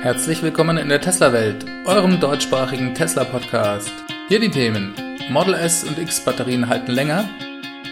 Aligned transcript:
Herzlich 0.00 0.44
willkommen 0.44 0.78
in 0.78 0.88
der 0.90 1.00
Tesla-Welt, 1.00 1.66
eurem 1.84 2.20
deutschsprachigen 2.20 2.94
Tesla-Podcast. 2.94 3.90
Hier 4.28 4.38
die 4.38 4.48
Themen: 4.48 4.94
Model 5.28 5.54
S 5.54 5.82
und 5.82 5.98
X 5.98 6.20
Batterien 6.24 6.68
halten 6.68 6.92
länger, 6.92 7.28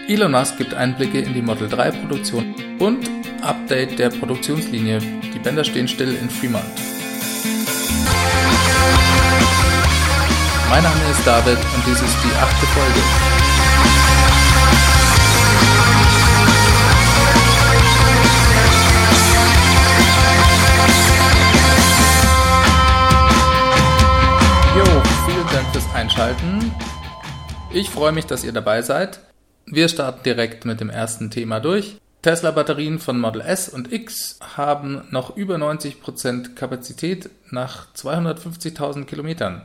Elon 0.07 0.31
Musk 0.31 0.57
gibt 0.57 0.73
Einblicke 0.73 1.19
in 1.19 1.33
die 1.33 1.41
Model 1.41 1.67
3 1.67 1.91
Produktion 1.91 2.55
und 2.79 3.09
Update 3.41 3.99
der 3.99 4.09
Produktionslinie. 4.09 4.99
Die 4.99 5.39
Bänder 5.39 5.65
stehen 5.65 5.89
still 5.89 6.15
in 6.15 6.29
Fremont. 6.29 6.63
Mein 10.69 10.83
Name 10.83 11.01
ist 11.11 11.27
David 11.27 11.57
und 11.57 11.85
dies 11.85 12.01
ist 12.01 12.17
die 12.23 12.35
achte 12.37 12.65
Folge. 12.67 13.46
Einschalten. 26.17 26.71
Ich 27.71 27.91
freue 27.91 28.11
mich, 28.11 28.25
dass 28.25 28.43
ihr 28.43 28.51
dabei 28.51 28.81
seid. 28.81 29.19
Wir 29.67 29.87
starten 29.87 30.23
direkt 30.23 30.65
mit 30.65 30.79
dem 30.79 30.89
ersten 30.89 31.29
Thema 31.29 31.59
durch. 31.59 31.97
Tesla-Batterien 32.23 32.97
von 32.97 33.19
Model 33.19 33.41
S 33.41 33.69
und 33.69 33.93
X 33.93 34.39
haben 34.55 35.03
noch 35.11 35.37
über 35.37 35.57
90% 35.57 36.55
Kapazität 36.55 37.29
nach 37.51 37.93
250.000 37.93 39.05
Kilometern. 39.05 39.61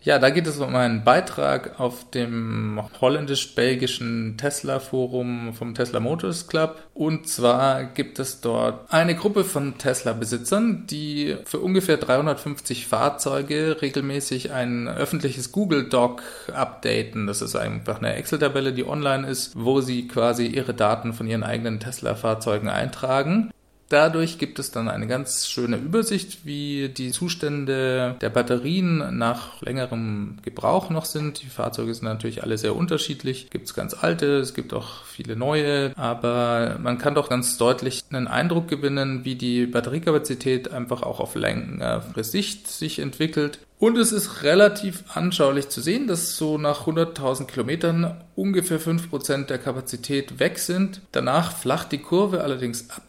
Ja, 0.00 0.20
da 0.20 0.30
geht 0.30 0.46
es 0.46 0.58
um 0.58 0.76
einen 0.76 1.02
Beitrag 1.02 1.80
auf 1.80 2.08
dem 2.10 2.80
holländisch-belgischen 3.00 4.36
Tesla-Forum 4.38 5.52
vom 5.54 5.74
Tesla 5.74 5.98
Motors 5.98 6.46
Club. 6.46 6.80
Und 6.94 7.28
zwar 7.28 7.82
gibt 7.82 8.20
es 8.20 8.40
dort 8.40 8.92
eine 8.92 9.16
Gruppe 9.16 9.42
von 9.42 9.76
Tesla-Besitzern, 9.76 10.86
die 10.86 11.36
für 11.44 11.58
ungefähr 11.58 11.96
350 11.96 12.86
Fahrzeuge 12.86 13.82
regelmäßig 13.82 14.52
ein 14.52 14.86
öffentliches 14.86 15.50
Google 15.50 15.88
Doc 15.88 16.22
updaten. 16.54 17.26
Das 17.26 17.42
ist 17.42 17.56
einfach 17.56 17.98
eine 17.98 18.14
Excel-Tabelle, 18.14 18.72
die 18.72 18.86
online 18.86 19.26
ist, 19.26 19.52
wo 19.56 19.80
sie 19.80 20.06
quasi 20.06 20.46
ihre 20.46 20.74
Daten 20.74 21.12
von 21.12 21.26
ihren 21.26 21.42
eigenen 21.42 21.80
Tesla-Fahrzeugen 21.80 22.68
eintragen. 22.68 23.50
Dadurch 23.88 24.38
gibt 24.38 24.58
es 24.58 24.70
dann 24.70 24.88
eine 24.88 25.06
ganz 25.06 25.48
schöne 25.48 25.76
Übersicht, 25.76 26.44
wie 26.44 26.90
die 26.90 27.10
Zustände 27.10 28.16
der 28.20 28.28
Batterien 28.28 29.16
nach 29.16 29.62
längerem 29.62 30.38
Gebrauch 30.42 30.90
noch 30.90 31.06
sind. 31.06 31.42
Die 31.42 31.46
Fahrzeuge 31.46 31.94
sind 31.94 32.04
natürlich 32.04 32.42
alle 32.42 32.58
sehr 32.58 32.76
unterschiedlich. 32.76 33.48
Gibt 33.50 33.66
es 33.66 33.74
ganz 33.74 33.94
alte, 33.94 34.38
es 34.38 34.52
gibt 34.52 34.74
auch 34.74 35.04
viele 35.04 35.36
neue, 35.36 35.96
aber 35.96 36.76
man 36.82 36.98
kann 36.98 37.14
doch 37.14 37.30
ganz 37.30 37.56
deutlich 37.56 38.04
einen 38.10 38.28
Eindruck 38.28 38.68
gewinnen, 38.68 39.24
wie 39.24 39.36
die 39.36 39.66
Batteriekapazität 39.66 40.70
einfach 40.70 41.02
auch 41.02 41.18
auf 41.18 41.34
längere 41.34 42.24
Sicht 42.24 42.68
sich 42.68 42.98
entwickelt. 42.98 43.60
Und 43.78 43.96
es 43.96 44.10
ist 44.10 44.42
relativ 44.42 45.04
anschaulich 45.14 45.68
zu 45.68 45.80
sehen, 45.80 46.08
dass 46.08 46.36
so 46.36 46.58
nach 46.58 46.86
100.000 46.86 47.46
Kilometern 47.46 48.20
ungefähr 48.34 48.80
5% 48.80 49.46
der 49.46 49.58
Kapazität 49.58 50.40
weg 50.40 50.58
sind. 50.58 51.00
Danach 51.12 51.52
flacht 51.52 51.92
die 51.92 51.98
Kurve 51.98 52.42
allerdings 52.42 52.90
ab 52.90 53.02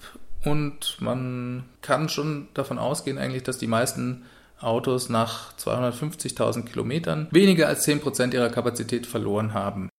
und 0.43 0.97
man 0.99 1.65
kann 1.81 2.09
schon 2.09 2.47
davon 2.53 2.77
ausgehen 2.77 3.17
eigentlich, 3.17 3.43
dass 3.43 3.57
die 3.57 3.67
meisten 3.67 4.23
Autos 4.59 5.09
nach 5.09 5.53
250.000 5.57 6.63
Kilometern 6.65 7.27
weniger 7.31 7.67
als 7.67 7.87
10% 7.87 8.33
ihrer 8.33 8.49
Kapazität 8.49 9.05
verloren 9.05 9.53
haben. 9.53 9.89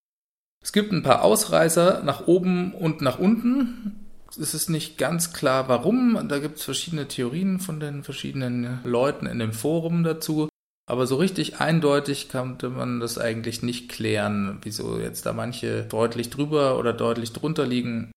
Es 0.63 0.71
gibt 0.71 0.91
ein 0.91 1.03
paar 1.03 1.23
Ausreißer 1.23 2.03
nach 2.03 2.27
oben 2.27 2.73
und 2.73 3.01
nach 3.01 3.17
unten. 3.17 4.07
Es 4.29 4.53
ist 4.53 4.69
nicht 4.69 4.97
ganz 4.97 5.33
klar, 5.33 5.67
warum. 5.67 6.27
Da 6.29 6.39
gibt 6.39 6.57
es 6.57 6.63
verschiedene 6.63 7.07
Theorien 7.07 7.59
von 7.59 7.79
den 7.79 8.03
verschiedenen 8.03 8.79
Leuten 8.83 9.25
in 9.25 9.39
dem 9.39 9.53
Forum 9.53 10.03
dazu. 10.03 10.49
Aber 10.87 11.07
so 11.07 11.15
richtig 11.15 11.59
eindeutig 11.59 12.29
konnte 12.29 12.69
man 12.69 12.99
das 12.99 13.17
eigentlich 13.17 13.63
nicht 13.63 13.89
klären, 13.89 14.59
wieso 14.61 14.99
jetzt 14.99 15.25
da 15.25 15.33
manche 15.33 15.83
deutlich 15.83 16.29
drüber 16.29 16.77
oder 16.77 16.93
deutlich 16.93 17.33
drunter 17.33 17.65
liegen. 17.65 18.11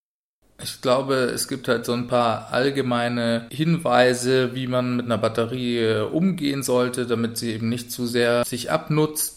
Ich 0.65 0.81
glaube, 0.81 1.15
es 1.15 1.47
gibt 1.47 1.69
halt 1.69 1.85
so 1.85 1.93
ein 1.93 2.07
paar 2.07 2.49
allgemeine 2.51 3.47
Hinweise, 3.51 4.55
wie 4.55 4.67
man 4.67 4.97
mit 4.97 5.05
einer 5.05 5.19
Batterie 5.19 5.79
äh, 5.79 6.01
umgehen 6.01 6.63
sollte, 6.63 7.07
damit 7.07 7.37
sie 7.37 7.53
eben 7.53 7.69
nicht 7.69 7.93
zu 7.93 8.07
sehr 8.07 8.47
sich 8.47 8.71
abnutzt. 8.71 9.34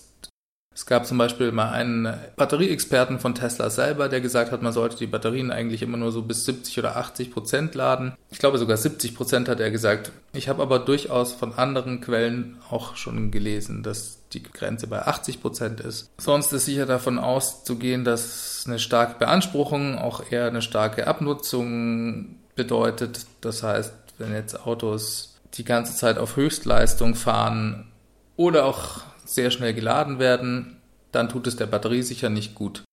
Es 0.77 0.85
gab 0.85 1.07
zum 1.07 1.17
Beispiel 1.17 1.51
mal 1.51 1.71
einen 1.71 2.13
Batterieexperten 2.35 3.17
von 3.17 3.33
Tesla 3.33 3.71
selber, 3.71 4.09
der 4.09 4.21
gesagt 4.21 4.51
hat, 4.51 4.61
man 4.61 4.73
sollte 4.73 4.95
die 4.95 5.07
Batterien 5.07 5.49
eigentlich 5.49 5.81
immer 5.81 5.97
nur 5.97 6.11
so 6.11 6.21
bis 6.21 6.45
70 6.45 6.77
oder 6.77 6.97
80 6.97 7.31
Prozent 7.31 7.73
laden. 7.73 8.13
Ich 8.29 8.37
glaube 8.37 8.59
sogar 8.59 8.77
70 8.77 9.15
Prozent 9.15 9.49
hat 9.49 9.59
er 9.59 9.71
gesagt. 9.71 10.11
Ich 10.33 10.49
habe 10.49 10.61
aber 10.61 10.77
durchaus 10.77 11.33
von 11.33 11.53
anderen 11.55 11.99
Quellen 11.99 12.59
auch 12.69 12.95
schon 12.95 13.31
gelesen, 13.31 13.81
dass 13.81 14.19
die 14.33 14.43
Grenze 14.43 14.85
bei 14.85 15.01
80 15.01 15.41
Prozent 15.41 15.79
ist. 15.79 16.11
Sonst 16.19 16.53
ist 16.53 16.65
sicher 16.65 16.85
davon 16.85 17.17
auszugehen, 17.17 18.03
dass 18.03 18.65
eine 18.67 18.77
starke 18.77 19.17
Beanspruchung 19.17 19.97
auch 19.97 20.31
eher 20.31 20.45
eine 20.45 20.61
starke 20.61 21.07
Abnutzung 21.07 22.35
bedeutet. 22.55 23.25
Das 23.41 23.63
heißt, 23.63 23.93
wenn 24.19 24.31
jetzt 24.31 24.67
Autos 24.67 25.39
die 25.55 25.65
ganze 25.65 25.95
Zeit 25.95 26.19
auf 26.19 26.35
Höchstleistung 26.35 27.15
fahren 27.15 27.87
oder 28.35 28.65
auch 28.65 29.01
sehr 29.27 29.51
schnell 29.51 29.73
geladen 29.73 30.19
werden, 30.19 30.77
dann 31.11 31.29
tut 31.29 31.47
es 31.47 31.55
der 31.55 31.65
Batterie 31.67 32.01
sicher 32.01 32.29
nicht 32.29 32.55
gut. 32.55 32.83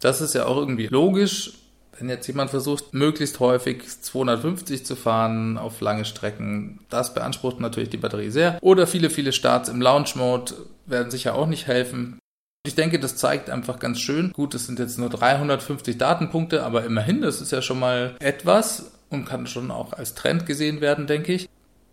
Das 0.00 0.20
ist 0.20 0.34
ja 0.34 0.46
auch 0.46 0.56
irgendwie 0.56 0.86
logisch. 0.86 1.52
Wenn 1.98 2.08
jetzt 2.08 2.28
jemand 2.28 2.50
versucht, 2.50 2.94
möglichst 2.94 3.40
häufig 3.40 3.82
250 3.88 4.86
zu 4.86 4.94
fahren 4.94 5.58
auf 5.58 5.80
lange 5.80 6.04
Strecken, 6.04 6.86
das 6.90 7.12
beansprucht 7.12 7.58
natürlich 7.58 7.90
die 7.90 7.96
Batterie 7.96 8.30
sehr. 8.30 8.58
Oder 8.60 8.86
viele, 8.86 9.10
viele 9.10 9.32
Starts 9.32 9.68
im 9.68 9.82
Launch-Mode 9.82 10.54
werden 10.86 11.10
sicher 11.10 11.34
auch 11.34 11.48
nicht 11.48 11.66
helfen. 11.66 12.20
Ich 12.64 12.76
denke, 12.76 13.00
das 13.00 13.16
zeigt 13.16 13.50
einfach 13.50 13.80
ganz 13.80 13.98
schön. 13.98 14.32
Gut, 14.32 14.54
es 14.54 14.66
sind 14.66 14.78
jetzt 14.78 14.98
nur 14.98 15.08
350 15.08 15.98
Datenpunkte, 15.98 16.62
aber 16.62 16.84
immerhin, 16.84 17.20
das 17.20 17.40
ist 17.40 17.50
ja 17.50 17.62
schon 17.62 17.80
mal 17.80 18.14
etwas 18.20 18.92
und 19.10 19.24
kann 19.24 19.48
schon 19.48 19.72
auch 19.72 19.92
als 19.92 20.14
Trend 20.14 20.46
gesehen 20.46 20.80
werden, 20.80 21.08
denke 21.08 21.32
ich 21.32 21.48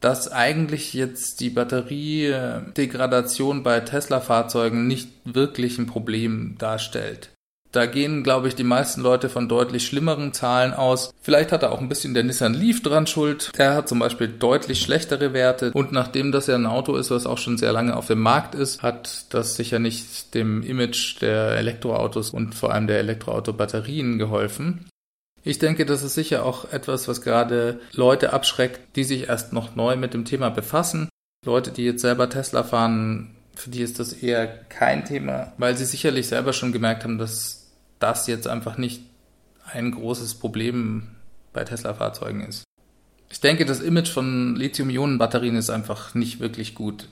dass 0.05 0.31
eigentlich 0.31 0.93
jetzt 0.93 1.39
die 1.39 1.49
Batteriedegradation 1.49 3.63
bei 3.63 3.79
Tesla-Fahrzeugen 3.79 4.85
nicht 4.85 5.09
wirklich 5.23 5.79
ein 5.79 5.87
Problem 5.87 6.57
darstellt. 6.59 7.31
Da 7.71 7.87
gehen, 7.87 8.21
glaube 8.21 8.47
ich, 8.47 8.53
die 8.53 8.63
meisten 8.63 9.01
Leute 9.01 9.29
von 9.29 9.49
deutlich 9.49 9.87
schlimmeren 9.87 10.31
Zahlen 10.31 10.75
aus. 10.75 11.11
Vielleicht 11.21 11.51
hat 11.51 11.63
er 11.63 11.71
auch 11.71 11.81
ein 11.81 11.89
bisschen 11.89 12.13
der 12.13 12.23
Nissan 12.23 12.53
Leaf 12.53 12.83
dran 12.83 13.07
schuld. 13.07 13.51
Der 13.57 13.73
hat 13.73 13.89
zum 13.89 13.97
Beispiel 13.97 14.27
deutlich 14.27 14.79
schlechtere 14.79 15.33
Werte. 15.33 15.71
Und 15.73 15.91
nachdem 15.91 16.31
das 16.31 16.45
ja 16.45 16.53
ein 16.53 16.67
Auto 16.67 16.95
ist, 16.97 17.09
was 17.09 17.25
auch 17.25 17.39
schon 17.39 17.57
sehr 17.57 17.73
lange 17.73 17.97
auf 17.97 18.05
dem 18.05 18.21
Markt 18.21 18.53
ist, 18.53 18.83
hat 18.83 19.33
das 19.33 19.55
sicher 19.55 19.79
nicht 19.79 20.35
dem 20.35 20.61
Image 20.61 21.19
der 21.19 21.57
Elektroautos 21.57 22.29
und 22.29 22.53
vor 22.53 22.71
allem 22.71 22.85
der 22.85 22.99
Elektroauto-Batterien 22.99 24.19
geholfen. 24.19 24.85
Ich 25.47 25.59
denke, 25.59 25.85
das 25.85 26.01
ist 26.01 26.15
sicher 26.15 26.43
auch 26.43 26.71
etwas, 26.73 27.07
was 27.07 27.21
gerade 27.21 27.79
Leute 27.93 28.33
abschreckt, 28.33 28.95
die 28.95 29.03
sich 29.03 29.29
erst 29.29 29.53
noch 29.53 29.75
neu 29.75 29.95
mit 29.95 30.15
dem 30.15 30.25
Thema 30.25 30.49
befassen. 30.49 31.07
Leute, 31.45 31.69
die 31.69 31.85
jetzt 31.85 32.01
selber 32.01 32.27
Tesla 32.31 32.63
fahren, 32.63 33.35
für 33.53 33.69
die 33.69 33.83
ist 33.83 33.99
das 33.99 34.11
eher 34.11 34.47
kein 34.47 35.05
Thema, 35.05 35.53
weil 35.59 35.77
sie 35.77 35.85
sicherlich 35.85 36.27
selber 36.27 36.51
schon 36.51 36.71
gemerkt 36.71 37.03
haben, 37.03 37.19
dass 37.19 37.67
das 37.99 38.25
jetzt 38.25 38.47
einfach 38.47 38.79
nicht 38.79 39.03
ein 39.71 39.91
großes 39.91 40.33
Problem 40.35 41.09
bei 41.53 41.63
Tesla-Fahrzeugen 41.63 42.41
ist. 42.41 42.63
Ich 43.29 43.39
denke, 43.39 43.65
das 43.65 43.81
Image 43.81 44.09
von 44.09 44.55
Lithium-Ionen-Batterien 44.55 45.57
ist 45.57 45.69
einfach 45.69 46.15
nicht 46.15 46.39
wirklich 46.39 46.73
gut. 46.73 47.07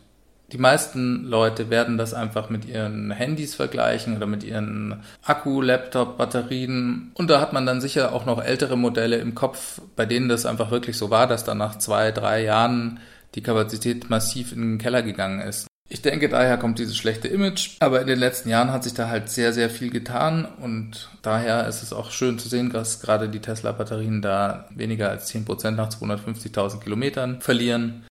Die 0.53 0.59
meisten 0.59 1.23
Leute 1.23 1.71
werden 1.71 1.97
das 1.97 2.13
einfach 2.13 2.51
mit 2.51 2.65
ihren 2.65 3.09
Handys 3.09 3.55
vergleichen 3.55 4.15
oder 4.15 4.27
mit 4.27 4.43
ihren 4.43 5.01
Akku, 5.23 5.61
Laptop, 5.61 6.19
Batterien. 6.19 7.11
Und 7.15 7.31
da 7.31 7.41
hat 7.41 7.53
man 7.53 7.65
dann 7.65 7.81
sicher 7.81 8.13
auch 8.13 8.27
noch 8.27 8.41
ältere 8.41 8.77
Modelle 8.77 9.17
im 9.17 9.33
Kopf, 9.33 9.81
bei 9.95 10.05
denen 10.05 10.29
das 10.29 10.45
einfach 10.45 10.69
wirklich 10.69 10.95
so 10.95 11.09
war, 11.09 11.25
dass 11.25 11.43
dann 11.43 11.57
nach 11.57 11.79
zwei, 11.79 12.11
drei 12.11 12.43
Jahren 12.43 13.00
die 13.33 13.41
Kapazität 13.41 14.11
massiv 14.11 14.51
in 14.51 14.61
den 14.61 14.77
Keller 14.77 15.01
gegangen 15.01 15.41
ist. 15.41 15.65
Ich 15.89 16.03
denke, 16.03 16.29
daher 16.29 16.57
kommt 16.57 16.77
dieses 16.77 16.97
schlechte 16.97 17.27
Image. 17.27 17.77
Aber 17.79 18.01
in 18.01 18.07
den 18.07 18.19
letzten 18.19 18.49
Jahren 18.49 18.71
hat 18.71 18.83
sich 18.83 18.94
da 18.94 19.09
halt 19.09 19.29
sehr, 19.29 19.53
sehr 19.53 19.71
viel 19.71 19.89
getan. 19.89 20.45
Und 20.45 21.09
daher 21.23 21.67
ist 21.67 21.81
es 21.81 21.94
auch 21.94 22.11
schön 22.11 22.38
zu 22.38 22.47
sehen, 22.47 22.69
dass 22.71 22.99
gerade 22.99 23.27
die 23.27 23.41
Tesla-Batterien 23.41 24.21
da 24.21 24.67
weniger 24.69 25.09
als 25.09 25.33
10% 25.33 25.71
nach 25.71 25.89
250.000 25.89 26.79
Kilometern 26.79 27.41
verlieren. 27.41 28.06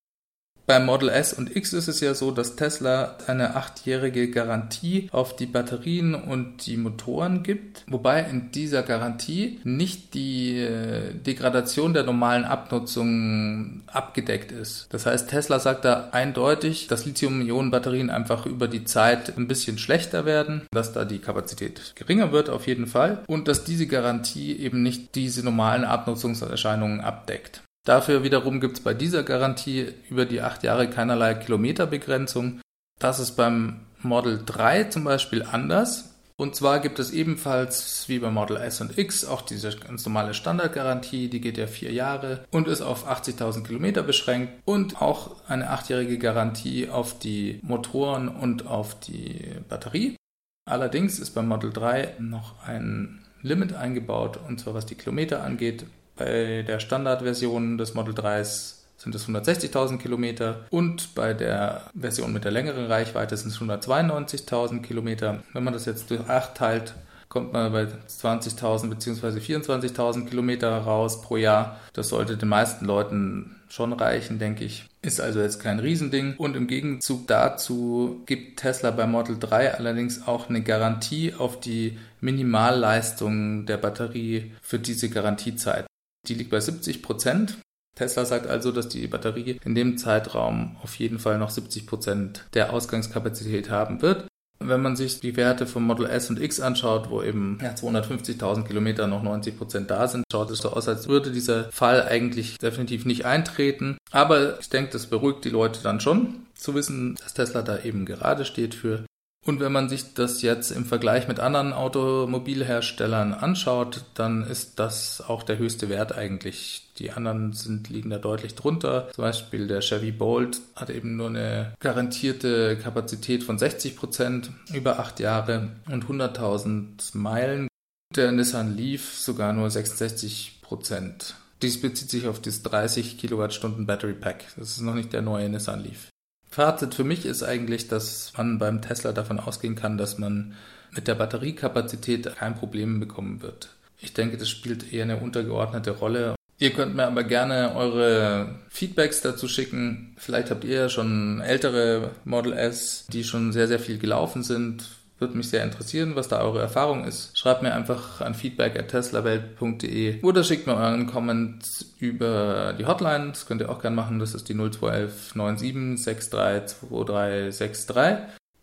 Beim 0.66 0.86
Model 0.86 1.08
S 1.08 1.32
und 1.32 1.54
X 1.56 1.72
ist 1.72 1.88
es 1.88 2.00
ja 2.00 2.14
so, 2.14 2.30
dass 2.30 2.54
Tesla 2.54 3.16
eine 3.26 3.56
achtjährige 3.56 4.30
Garantie 4.30 5.08
auf 5.10 5.34
die 5.34 5.46
Batterien 5.46 6.14
und 6.14 6.66
die 6.66 6.76
Motoren 6.76 7.42
gibt, 7.42 7.84
wobei 7.88 8.20
in 8.20 8.52
dieser 8.52 8.82
Garantie 8.82 9.60
nicht 9.64 10.14
die 10.14 10.58
äh, 10.58 11.14
Degradation 11.14 11.94
der 11.94 12.04
normalen 12.04 12.44
Abnutzung 12.44 13.82
abgedeckt 13.88 14.52
ist. 14.52 14.86
Das 14.90 15.04
heißt, 15.04 15.30
Tesla 15.30 15.58
sagt 15.58 15.84
da 15.84 16.10
eindeutig, 16.12 16.86
dass 16.86 17.06
Lithium-Ionen-Batterien 17.06 18.10
einfach 18.10 18.46
über 18.46 18.68
die 18.68 18.84
Zeit 18.84 19.36
ein 19.36 19.48
bisschen 19.48 19.78
schlechter 19.78 20.24
werden, 20.24 20.62
dass 20.70 20.92
da 20.92 21.04
die 21.04 21.18
Kapazität 21.18 21.92
geringer 21.96 22.30
wird 22.30 22.50
auf 22.50 22.68
jeden 22.68 22.86
Fall 22.86 23.24
und 23.26 23.48
dass 23.48 23.64
diese 23.64 23.88
Garantie 23.88 24.56
eben 24.56 24.82
nicht 24.82 25.16
diese 25.16 25.44
normalen 25.44 25.84
Abnutzungserscheinungen 25.84 27.00
abdeckt. 27.00 27.62
Dafür 27.84 28.22
wiederum 28.22 28.60
gibt 28.60 28.78
es 28.78 28.84
bei 28.84 28.94
dieser 28.94 29.24
Garantie 29.24 29.92
über 30.08 30.24
die 30.24 30.40
acht 30.40 30.62
Jahre 30.62 30.88
keinerlei 30.88 31.34
Kilometerbegrenzung. 31.34 32.60
Das 33.00 33.18
ist 33.18 33.32
beim 33.32 33.80
Model 34.02 34.42
3 34.44 34.84
zum 34.84 35.04
Beispiel 35.04 35.42
anders. 35.42 36.12
Und 36.36 36.56
zwar 36.56 36.80
gibt 36.80 36.98
es 36.98 37.10
ebenfalls 37.12 38.08
wie 38.08 38.18
bei 38.18 38.30
Model 38.30 38.56
S 38.56 38.80
und 38.80 38.96
X 38.96 39.24
auch 39.24 39.42
diese 39.42 39.76
ganz 39.76 40.04
normale 40.06 40.34
Standardgarantie, 40.34 41.28
die 41.28 41.40
geht 41.40 41.58
ja 41.58 41.66
vier 41.66 41.92
Jahre 41.92 42.44
und 42.50 42.68
ist 42.68 42.80
auf 42.80 43.08
80.000 43.08 43.64
Kilometer 43.64 44.02
beschränkt 44.02 44.52
und 44.64 45.00
auch 45.00 45.36
eine 45.46 45.70
achtjährige 45.70 46.18
Garantie 46.18 46.88
auf 46.88 47.18
die 47.18 47.60
Motoren 47.62 48.28
und 48.28 48.66
auf 48.66 48.98
die 48.98 49.52
Batterie. 49.68 50.16
Allerdings 50.64 51.18
ist 51.18 51.30
beim 51.30 51.48
Model 51.48 51.72
3 51.72 52.14
noch 52.18 52.66
ein 52.66 53.24
Limit 53.42 53.74
eingebaut 53.74 54.38
und 54.48 54.58
zwar 54.58 54.74
was 54.74 54.86
die 54.86 54.94
Kilometer 54.94 55.42
angeht. 55.44 55.84
Bei 56.22 56.62
der 56.64 56.78
Standardversion 56.78 57.78
des 57.78 57.94
Model 57.94 58.14
3s 58.14 58.74
sind 58.96 59.12
es 59.12 59.26
160.000 59.26 59.98
Kilometer 59.98 60.66
und 60.70 61.16
bei 61.16 61.34
der 61.34 61.90
Version 61.98 62.32
mit 62.32 62.44
der 62.44 62.52
längeren 62.52 62.86
Reichweite 62.86 63.36
sind 63.36 63.50
es 63.50 63.58
192.000 63.58 64.82
Kilometer. 64.82 65.42
Wenn 65.52 65.64
man 65.64 65.72
das 65.72 65.84
jetzt 65.84 66.10
durch 66.10 66.20
8 66.20 66.54
teilt, 66.54 66.94
kommt 67.28 67.52
man 67.52 67.72
bei 67.72 67.88
20.000 68.08 68.90
bzw. 68.90 69.40
24.000 69.40 70.26
Kilometer 70.26 70.70
raus 70.78 71.22
pro 71.22 71.38
Jahr. 71.38 71.80
Das 71.92 72.10
sollte 72.10 72.36
den 72.36 72.48
meisten 72.48 72.84
Leuten 72.84 73.56
schon 73.68 73.92
reichen, 73.92 74.38
denke 74.38 74.64
ich. 74.64 74.86
Ist 75.00 75.20
also 75.20 75.40
jetzt 75.40 75.58
kein 75.58 75.80
Riesending. 75.80 76.36
Und 76.36 76.54
im 76.54 76.68
Gegenzug 76.68 77.26
dazu 77.26 78.22
gibt 78.26 78.60
Tesla 78.60 78.92
bei 78.92 79.08
Model 79.08 79.40
3 79.40 79.74
allerdings 79.74 80.28
auch 80.28 80.48
eine 80.48 80.62
Garantie 80.62 81.34
auf 81.36 81.58
die 81.58 81.98
Minimalleistung 82.20 83.66
der 83.66 83.78
Batterie 83.78 84.52
für 84.62 84.78
diese 84.78 85.10
Garantiezeit. 85.10 85.86
Die 86.28 86.34
liegt 86.34 86.50
bei 86.50 86.60
70 86.60 87.02
Prozent. 87.02 87.58
Tesla 87.94 88.24
sagt 88.24 88.46
also, 88.46 88.72
dass 88.72 88.88
die 88.88 89.06
Batterie 89.06 89.60
in 89.64 89.74
dem 89.74 89.98
Zeitraum 89.98 90.76
auf 90.82 90.94
jeden 90.96 91.18
Fall 91.18 91.38
noch 91.38 91.50
70 91.50 91.86
Prozent 91.86 92.46
der 92.54 92.72
Ausgangskapazität 92.72 93.70
haben 93.70 94.00
wird. 94.00 94.26
Wenn 94.58 94.80
man 94.80 94.96
sich 94.96 95.20
die 95.20 95.36
Werte 95.36 95.66
vom 95.66 95.84
Model 95.84 96.06
S 96.06 96.30
und 96.30 96.40
X 96.40 96.60
anschaut, 96.60 97.10
wo 97.10 97.20
eben 97.22 97.58
ja, 97.60 97.72
250.000 97.72 98.62
Kilometer 98.64 99.08
noch 99.08 99.22
90 99.22 99.58
Prozent 99.58 99.90
da 99.90 100.06
sind, 100.06 100.24
schaut 100.30 100.50
es 100.50 100.58
so 100.58 100.70
aus, 100.70 100.88
als 100.88 101.08
würde 101.08 101.32
dieser 101.32 101.64
Fall 101.72 102.02
eigentlich 102.02 102.58
definitiv 102.58 103.04
nicht 103.04 103.26
eintreten. 103.26 103.98
Aber 104.12 104.60
ich 104.60 104.68
denke, 104.68 104.92
das 104.92 105.08
beruhigt 105.08 105.44
die 105.44 105.50
Leute 105.50 105.80
dann 105.82 106.00
schon, 106.00 106.46
zu 106.54 106.74
wissen, 106.74 107.16
dass 107.16 107.34
Tesla 107.34 107.62
da 107.62 107.82
eben 107.82 108.06
gerade 108.06 108.44
steht 108.44 108.74
für 108.74 109.04
und 109.44 109.58
wenn 109.58 109.72
man 109.72 109.88
sich 109.88 110.14
das 110.14 110.40
jetzt 110.42 110.70
im 110.70 110.84
Vergleich 110.84 111.26
mit 111.26 111.40
anderen 111.40 111.72
Automobilherstellern 111.72 113.34
anschaut, 113.34 114.04
dann 114.14 114.44
ist 114.44 114.78
das 114.78 115.20
auch 115.20 115.42
der 115.42 115.58
höchste 115.58 115.88
Wert 115.88 116.12
eigentlich. 116.12 116.92
Die 116.98 117.10
anderen 117.10 117.52
sind, 117.52 117.88
liegen 117.88 118.10
da 118.10 118.18
deutlich 118.18 118.54
drunter. 118.54 119.08
Zum 119.12 119.22
Beispiel 119.22 119.66
der 119.66 119.80
Chevy 119.80 120.12
Bolt 120.12 120.60
hat 120.76 120.90
eben 120.90 121.16
nur 121.16 121.28
eine 121.28 121.74
garantierte 121.80 122.78
Kapazität 122.78 123.42
von 123.42 123.58
60 123.58 123.96
Prozent 123.96 124.50
über 124.72 125.00
acht 125.00 125.18
Jahre 125.18 125.72
und 125.90 126.04
100.000 126.04 127.16
Meilen. 127.16 127.66
Der 128.14 128.30
Nissan 128.30 128.76
Leaf 128.76 129.14
sogar 129.14 129.52
nur 129.52 129.70
66 129.70 130.60
Prozent. 130.62 131.34
Dies 131.62 131.80
bezieht 131.80 132.10
sich 132.10 132.28
auf 132.28 132.40
das 132.40 132.62
30 132.62 133.18
Kilowattstunden 133.18 133.86
Battery 133.86 134.14
Pack. 134.14 134.44
Das 134.56 134.70
ist 134.70 134.82
noch 134.82 134.94
nicht 134.94 135.12
der 135.12 135.22
neue 135.22 135.48
Nissan 135.48 135.82
Leaf. 135.82 136.11
Fazit 136.52 136.94
für 136.94 137.04
mich 137.04 137.24
ist 137.24 137.42
eigentlich, 137.42 137.88
dass 137.88 138.32
man 138.36 138.58
beim 138.58 138.82
Tesla 138.82 139.12
davon 139.12 139.40
ausgehen 139.40 139.74
kann, 139.74 139.96
dass 139.96 140.18
man 140.18 140.54
mit 140.94 141.08
der 141.08 141.14
Batteriekapazität 141.14 142.36
kein 142.36 142.54
Problem 142.54 143.00
bekommen 143.00 143.40
wird. 143.40 143.70
Ich 143.98 144.12
denke, 144.12 144.36
das 144.36 144.50
spielt 144.50 144.92
eher 144.92 145.04
eine 145.04 145.16
untergeordnete 145.16 145.92
Rolle. 145.92 146.34
Ihr 146.58 146.70
könnt 146.74 146.94
mir 146.94 147.06
aber 147.06 147.24
gerne 147.24 147.74
eure 147.74 148.56
Feedbacks 148.68 149.22
dazu 149.22 149.48
schicken. 149.48 150.14
Vielleicht 150.18 150.50
habt 150.50 150.64
ihr 150.64 150.74
ja 150.74 150.88
schon 150.90 151.40
ältere 151.40 152.10
Model 152.26 152.52
S, 152.52 153.06
die 153.10 153.24
schon 153.24 153.52
sehr, 153.52 153.66
sehr 153.66 153.80
viel 153.80 153.98
gelaufen 153.98 154.42
sind. 154.42 154.84
Würde 155.22 155.36
mich 155.36 155.50
sehr 155.50 155.62
interessieren, 155.62 156.16
was 156.16 156.26
da 156.26 156.40
eure 156.40 156.60
Erfahrung 156.60 157.04
ist. 157.04 157.38
Schreibt 157.38 157.62
mir 157.62 157.72
einfach 157.72 158.20
an 158.20 158.34
feedback.teslawelt.de 158.34 160.20
oder 160.20 160.42
schickt 160.42 160.66
mir 160.66 160.74
euren 160.74 161.06
Comment 161.06 161.64
über 162.00 162.74
die 162.76 162.86
Hotline. 162.86 163.28
Das 163.28 163.46
könnt 163.46 163.60
ihr 163.60 163.70
auch 163.70 163.80
gerne 163.80 163.94
machen. 163.94 164.18
Das 164.18 164.34
ist 164.34 164.48
die 164.48 164.54
0211 164.54 165.34
97 165.34 166.04
632363. 166.04 168.16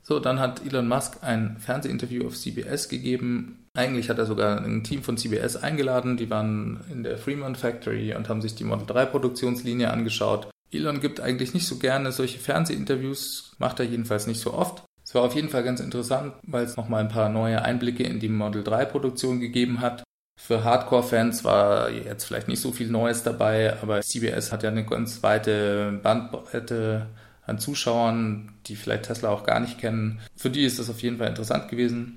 So, 0.04 0.20
dann 0.20 0.42
hat 0.42 0.66
Elon 0.66 0.90
Musk 0.90 1.20
ein 1.22 1.56
Fernsehinterview 1.60 2.28
auf 2.28 2.36
CBS 2.36 2.90
gegeben. 2.90 3.66
Eigentlich 3.74 4.10
hat 4.10 4.18
er 4.18 4.26
sogar 4.26 4.62
ein 4.62 4.84
Team 4.84 5.02
von 5.02 5.16
CBS 5.16 5.56
eingeladen. 5.56 6.18
Die 6.18 6.30
waren 6.30 6.82
in 6.92 7.04
der 7.04 7.18
Fremont 7.18 7.56
Factory 7.56 8.14
und 8.14 8.28
haben 8.28 8.42
sich 8.42 8.56
die 8.56 8.66
Model 8.66 8.86
3 8.86 9.06
Produktionslinie 9.06 9.92
angeschaut. 9.92 10.50
Elon 10.74 11.00
gibt 11.00 11.22
eigentlich 11.22 11.54
nicht 11.54 11.68
so 11.68 11.78
gerne 11.78 12.12
solche 12.12 12.38
Fernsehinterviews, 12.38 13.54
macht 13.60 13.80
er 13.80 13.86
jedenfalls 13.86 14.28
nicht 14.28 14.42
so 14.42 14.54
oft. 14.54 14.84
Es 15.10 15.16
war 15.16 15.24
auf 15.24 15.34
jeden 15.34 15.50
Fall 15.50 15.64
ganz 15.64 15.80
interessant, 15.80 16.36
weil 16.44 16.64
es 16.64 16.78
nochmal 16.78 17.02
ein 17.02 17.10
paar 17.10 17.30
neue 17.30 17.64
Einblicke 17.64 18.04
in 18.04 18.20
die 18.20 18.30
Model 18.30 18.64
3 18.64 18.86
Produktion 18.86 19.40
gegeben 19.40 19.82
hat. 19.82 20.04
Für 20.40 20.64
Hardcore-Fans 20.64 21.44
war 21.44 21.90
jetzt 21.90 22.26
vielleicht 22.26 22.48
nicht 22.48 22.62
so 22.62 22.72
viel 22.72 22.92
Neues 22.92 23.24
dabei, 23.24 23.76
aber 23.82 24.02
CBS 24.02 24.52
hat 24.52 24.62
ja 24.62 24.70
eine 24.70 24.86
ganz 24.86 25.24
weite 25.24 26.00
Bandbreite 26.04 27.08
an 27.44 27.58
Zuschauern, 27.58 28.54
die 28.68 28.76
vielleicht 28.76 29.06
Tesla 29.06 29.30
auch 29.30 29.44
gar 29.44 29.60
nicht 29.60 29.80
kennen. 29.80 30.20
Für 30.36 30.52
die 30.52 30.64
ist 30.64 30.78
das 30.78 30.92
auf 30.92 31.02
jeden 31.02 31.18
Fall 31.18 31.30
interessant 31.30 31.70
gewesen. 31.70 32.16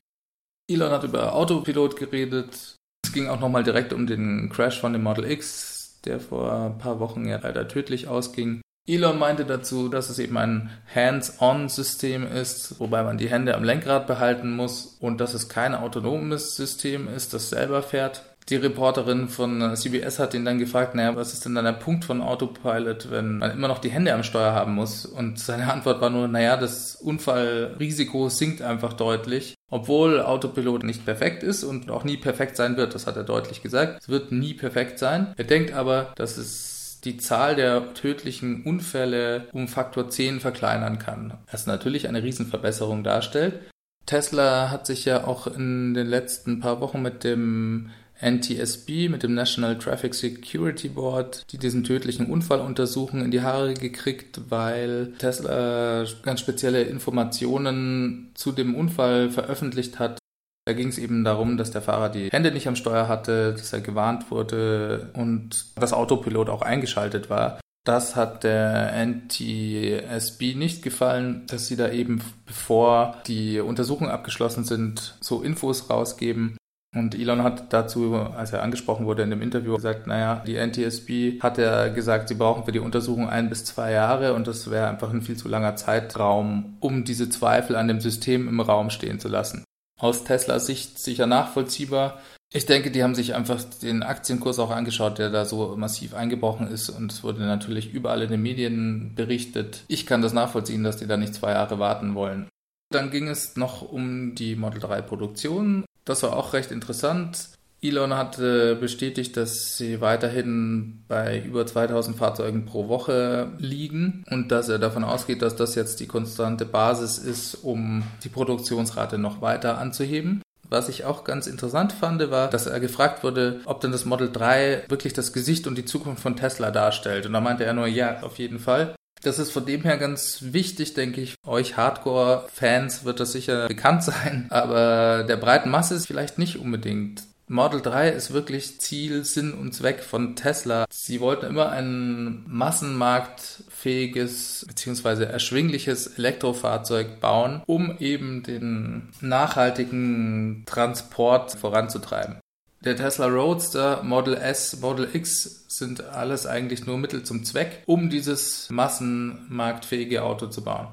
Elon 0.71 0.91
hat 0.91 1.05
über 1.05 1.35
Autopilot 1.35 1.97
geredet. 1.97 2.77
Es 3.07 3.13
ging 3.15 3.27
auch 3.27 3.41
nochmal 3.41 3.65
direkt 3.65 3.95
um 3.95 4.07
den 4.07 4.51
Crash 4.51 4.79
von 4.79 4.93
dem 4.93 5.03
Model 5.03 5.31
X, 5.31 5.99
der 6.05 6.21
vor 6.21 6.53
ein 6.53 6.77
paar 6.77 7.01
Wochen 7.01 7.25
ja 7.25 7.39
leider 7.39 7.67
tödlich 7.69 8.07
ausging. 8.07 8.61
Elon 8.85 9.19
meinte 9.19 9.45
dazu, 9.45 9.89
dass 9.89 10.11
es 10.11 10.19
eben 10.19 10.37
ein 10.37 10.71
Hands-on-System 10.93 12.27
ist, 12.27 12.81
wobei 12.81 13.05
man 13.05 13.17
die 13.17 13.31
Hände 13.31 13.55
am 13.55 13.63
Lenkrad 13.63 14.09
behalten 14.09 14.57
muss 14.57 14.97
und 14.99 15.21
dass 15.21 15.35
es 15.35 15.49
kein 15.49 15.75
autonomes 15.75 16.57
System 16.57 17.07
ist, 17.07 17.33
das 17.33 17.51
selber 17.51 17.83
fährt. 17.83 18.25
Die 18.49 18.57
Reporterin 18.57 19.29
von 19.29 19.77
CBS 19.77 20.19
hat 20.19 20.35
ihn 20.35 20.45
dann 20.45 20.59
gefragt, 20.59 20.97
naja, 20.97 21.15
was 21.15 21.33
ist 21.33 21.45
denn 21.45 21.55
dann 21.55 21.65
der 21.65 21.73
Punkt 21.73 22.05
von 22.05 22.21
Autopilot, 22.21 23.09
wenn 23.13 23.39
man 23.39 23.53
immer 23.53 23.69
noch 23.69 23.79
die 23.79 23.91
Hände 23.91 24.13
am 24.13 24.25
Steuer 24.25 24.53
haben 24.53 24.75
muss? 24.75 25.07
Und 25.07 25.39
seine 25.39 25.73
Antwort 25.73 26.01
war 26.01 26.11
nur, 26.11 26.27
naja, 26.27 26.57
das 26.57 26.97
Unfallrisiko 26.97 28.29
sinkt 28.31 28.61
einfach 28.63 28.95
deutlich. 28.95 29.55
Obwohl 29.71 30.21
Autopilot 30.21 30.83
nicht 30.83 31.05
perfekt 31.05 31.45
ist 31.45 31.63
und 31.63 31.89
auch 31.89 32.03
nie 32.03 32.17
perfekt 32.17 32.57
sein 32.57 32.77
wird, 32.77 32.97
das 32.97 33.07
hat 33.07 33.17
er 33.17 33.23
deutlich 33.23 33.63
gesagt. 33.63 34.03
Es 34.03 34.09
wird 34.09 34.33
nie 34.33 34.55
perfekt 34.55 34.99
sein. 34.99 35.35
Er 35.37 35.45
denkt 35.45 35.73
aber, 35.73 36.13
dass 36.17 36.37
es 36.37 36.82
die 37.05 37.17
Zahl 37.17 37.57
der 37.57 37.95
tödlichen 37.95 38.63
Unfälle 38.65 39.49
um 39.53 39.69
Faktor 39.69 40.09
10 40.09 40.41
verkleinern 40.41 40.99
kann. 40.99 41.39
Was 41.51 41.67
natürlich 41.67 42.09
eine 42.09 42.23
Riesenverbesserung 42.23 43.03
darstellt. 43.03 43.61
Tesla 44.07 44.71
hat 44.71 44.87
sich 44.87 45.05
ja 45.05 45.27
auch 45.27 45.47
in 45.47 45.95
den 45.95 46.07
letzten 46.07 46.61
paar 46.61 46.81
Wochen 46.81 47.03
mit 47.03 47.25
dem 47.25 47.91
NTSB, 48.21 49.09
mit 49.09 49.25
dem 49.25 49.35
National 49.35 49.79
Traffic 49.79 50.15
Security 50.15 50.89
Board, 50.89 51.45
die 51.51 51.59
diesen 51.59 51.83
tödlichen 51.83 52.27
Unfall 52.27 52.61
untersuchen, 52.61 53.21
in 53.21 53.33
die 53.33 53.43
Haare 53.43 53.75
gekriegt, 53.75 54.41
weil 54.49 55.13
Tesla 55.19 56.05
ganz 56.23 56.41
spezielle 56.41 56.83
Informationen 56.83 58.31
zu 58.35 58.53
dem 58.53 58.77
Unfall 58.77 59.31
veröffentlicht 59.31 59.99
hat, 59.99 60.19
da 60.65 60.73
ging 60.75 60.89
es 60.89 60.99
eben 60.99 61.25
darum, 61.25 61.57
dass 61.57 61.73
der 61.73 61.83
Fahrer 61.83 62.09
die 62.09 62.29
Hände 62.31 62.53
nicht 62.53 62.69
am 62.69 62.77
Steuer 62.77 63.09
hatte, 63.09 63.53
dass 63.53 63.73
er 63.73 63.81
gewarnt 63.81 64.31
wurde 64.31 65.11
und 65.15 65.67
das 65.77 65.93
Autopilot 65.93 66.49
auch 66.49 66.63
eingeschaltet 66.63 67.31
war. 67.31 67.61
Das 67.85 68.15
hat 68.15 68.45
der 68.45 68.93
NTSB 69.05 70.55
nicht 70.55 70.83
gefallen, 70.83 71.47
dass 71.49 71.67
sie 71.67 71.75
da 71.75 71.91
eben, 71.91 72.23
bevor 72.47 73.17
die 73.27 73.59
Untersuchungen 73.59 74.13
abgeschlossen 74.13 74.63
sind, 74.63 75.17
so 75.21 75.43
Infos 75.43 75.91
rausgeben. 75.91 76.57
Und 76.95 77.17
Elon 77.17 77.43
hat 77.43 77.73
dazu, 77.73 78.15
als 78.15 78.53
er 78.53 78.63
angesprochen 78.63 79.07
wurde 79.07 79.23
in 79.23 79.31
dem 79.31 79.43
Interview, 79.43 79.75
gesagt, 79.75 80.07
naja, 80.07 80.45
die 80.47 80.55
NTSB 80.55 81.41
hat 81.41 81.59
ja 81.59 81.89
gesagt, 81.89 82.29
sie 82.29 82.35
brauchen 82.35 82.65
für 82.65 82.73
die 82.73 82.79
Untersuchung 82.79 83.29
ein 83.29 83.49
bis 83.49 83.65
zwei 83.65 83.91
Jahre 83.91 84.35
und 84.35 84.47
das 84.47 84.71
wäre 84.71 84.89
einfach 84.89 85.11
ein 85.11 85.23
viel 85.23 85.37
zu 85.37 85.49
langer 85.49 85.75
Zeitraum, 85.75 86.77
um 86.79 87.03
diese 87.03 87.31
Zweifel 87.31 87.75
an 87.75 87.89
dem 87.89 88.01
System 88.01 88.47
im 88.47 88.61
Raum 88.61 88.91
stehen 88.91 89.19
zu 89.19 89.29
lassen 89.29 89.65
aus 89.99 90.25
Teslas 90.25 90.67
Sicht 90.67 90.99
sicher 90.99 91.27
nachvollziehbar. 91.27 92.21
Ich 92.55 92.67
denke, 92.67 92.91
die 92.91 93.03
haben 93.03 93.15
sich 93.15 93.35
einfach 93.35 93.63
den 93.83 94.03
Aktienkurs 94.03 94.59
auch 94.59 94.71
angeschaut, 94.71 95.19
der 95.19 95.31
da 95.31 95.47
so 95.47 95.75
massiv 95.77 96.13
eingebrochen 96.13 96.69
ist 96.69 96.91
und 96.91 97.11
es 97.11 97.25
wurde 97.25 97.41
natürlich 97.43 97.95
überall 97.95 98.23
in 98.23 98.31
den 98.31 98.43
Medien 98.43 99.15
berichtet. 99.15 99.85
Ich 99.89 100.05
kann 100.05 100.21
das 100.21 100.35
nachvollziehen, 100.35 100.85
dass 100.85 100.99
die 100.99 101.07
da 101.07 101.17
nicht 101.17 101.35
zwei 101.35 101.53
Jahre 101.53 101.79
warten 101.79 102.15
wollen. 102.15 102.49
Dann 102.91 103.11
ging 103.11 103.29
es 103.29 103.57
noch 103.57 103.81
um 103.81 104.35
die 104.35 104.55
Model 104.55 104.81
3 104.81 105.01
Produktion. 105.01 105.87
Das 106.05 106.23
war 106.23 106.37
auch 106.37 106.53
recht 106.53 106.71
interessant. 106.71 107.49
Elon 107.83 108.15
hat 108.15 108.37
bestätigt, 108.37 109.37
dass 109.37 109.77
sie 109.77 110.01
weiterhin 110.01 111.03
bei 111.09 111.43
über 111.45 111.67
2000 111.67 112.17
Fahrzeugen 112.17 112.65
pro 112.65 112.89
Woche 112.89 113.51
liegen 113.59 114.25
und 114.31 114.53
dass 114.53 114.69
er 114.69 114.79
davon 114.79 115.03
ausgeht, 115.03 115.43
dass 115.43 115.57
das 115.57 115.75
jetzt 115.75 115.99
die 115.99 116.07
konstante 116.07 116.65
Basis 116.65 117.19
ist, 117.19 117.57
um 117.57 118.05
die 118.23 118.29
Produktionsrate 118.29 119.19
noch 119.19 119.43
weiter 119.43 119.79
anzuheben. 119.79 120.43
Was 120.69 120.89
ich 120.89 121.05
auch 121.05 121.25
ganz 121.25 121.47
interessant 121.49 121.93
fand, 121.93 122.31
war, 122.31 122.49
dass 122.49 122.67
er 122.67 122.81
gefragt 122.81 123.25
wurde, 123.25 123.61
ob 123.67 123.81
denn 123.81 123.93
das 123.93 124.05
Model 124.05 124.31
3 124.33 124.85
wirklich 124.89 125.13
das 125.13 125.33
Gesicht 125.33 125.67
und 125.67 125.77
die 125.77 125.85
Zukunft 125.85 126.23
von 126.23 126.37
Tesla 126.37 126.71
darstellt. 126.71 127.27
Und 127.27 127.33
da 127.33 127.41
meinte 127.41 127.65
er 127.65 127.75
nur, 127.75 127.89
ja, 127.89 128.23
auf 128.23 128.39
jeden 128.39 128.59
Fall. 128.59 128.95
Das 129.23 129.39
ist 129.39 129.51
von 129.51 129.67
dem 129.67 129.83
her 129.83 129.99
ganz 129.99 130.39
wichtig, 130.41 130.95
denke 130.95 131.21
ich. 131.21 131.35
Euch 131.47 131.77
Hardcore-Fans 131.77 133.05
wird 133.05 133.21
das 133.21 133.33
sicher 133.33 133.69
bekannt 133.69 134.03
sein, 134.03 134.47
aber 134.51 135.25
der 135.25 135.37
breiten 135.37 135.71
Masse 135.71 135.95
ist 135.95 136.07
vielleicht 136.07 136.39
nicht 136.39 136.59
unbedingt. 136.59 137.25
Model 137.53 137.81
3 137.83 138.09
ist 138.09 138.33
wirklich 138.33 138.81
Ziel, 138.81 139.27
Sinn 139.27 139.53
und 139.53 139.75
Zweck 139.75 140.03
von 140.03 140.37
Tesla. 140.37 140.87
Sie 140.91 141.21
wollten 141.21 141.45
immer 141.45 141.69
ein 141.69 142.45
massenmarktfähiges 142.49 144.65
bzw. 144.67 145.25
erschwingliches 145.25 146.17
Elektrofahrzeug 146.17 147.21
bauen, 147.21 147.63
um 147.67 147.99
eben 147.99 148.43
den 148.43 149.11
nachhaltigen 149.21 150.63
Transport 150.65 151.53
voranzutreiben. 151.53 152.41
Der 152.81 152.97
Tesla 152.97 153.27
Roadster, 153.27 154.03
Model 154.03 154.33
S, 154.33 154.81
Model 154.81 155.07
X 155.13 155.67
sind 155.69 156.05
alles 156.05 156.47
eigentlich 156.47 156.87
nur 156.87 156.97
Mittel 156.97 157.23
zum 157.23 157.45
Zweck, 157.45 157.83
um 157.85 158.09
dieses 158.09 158.71
massenmarktfähige 158.71 160.23
Auto 160.23 160.47
zu 160.47 160.65
bauen. 160.65 160.89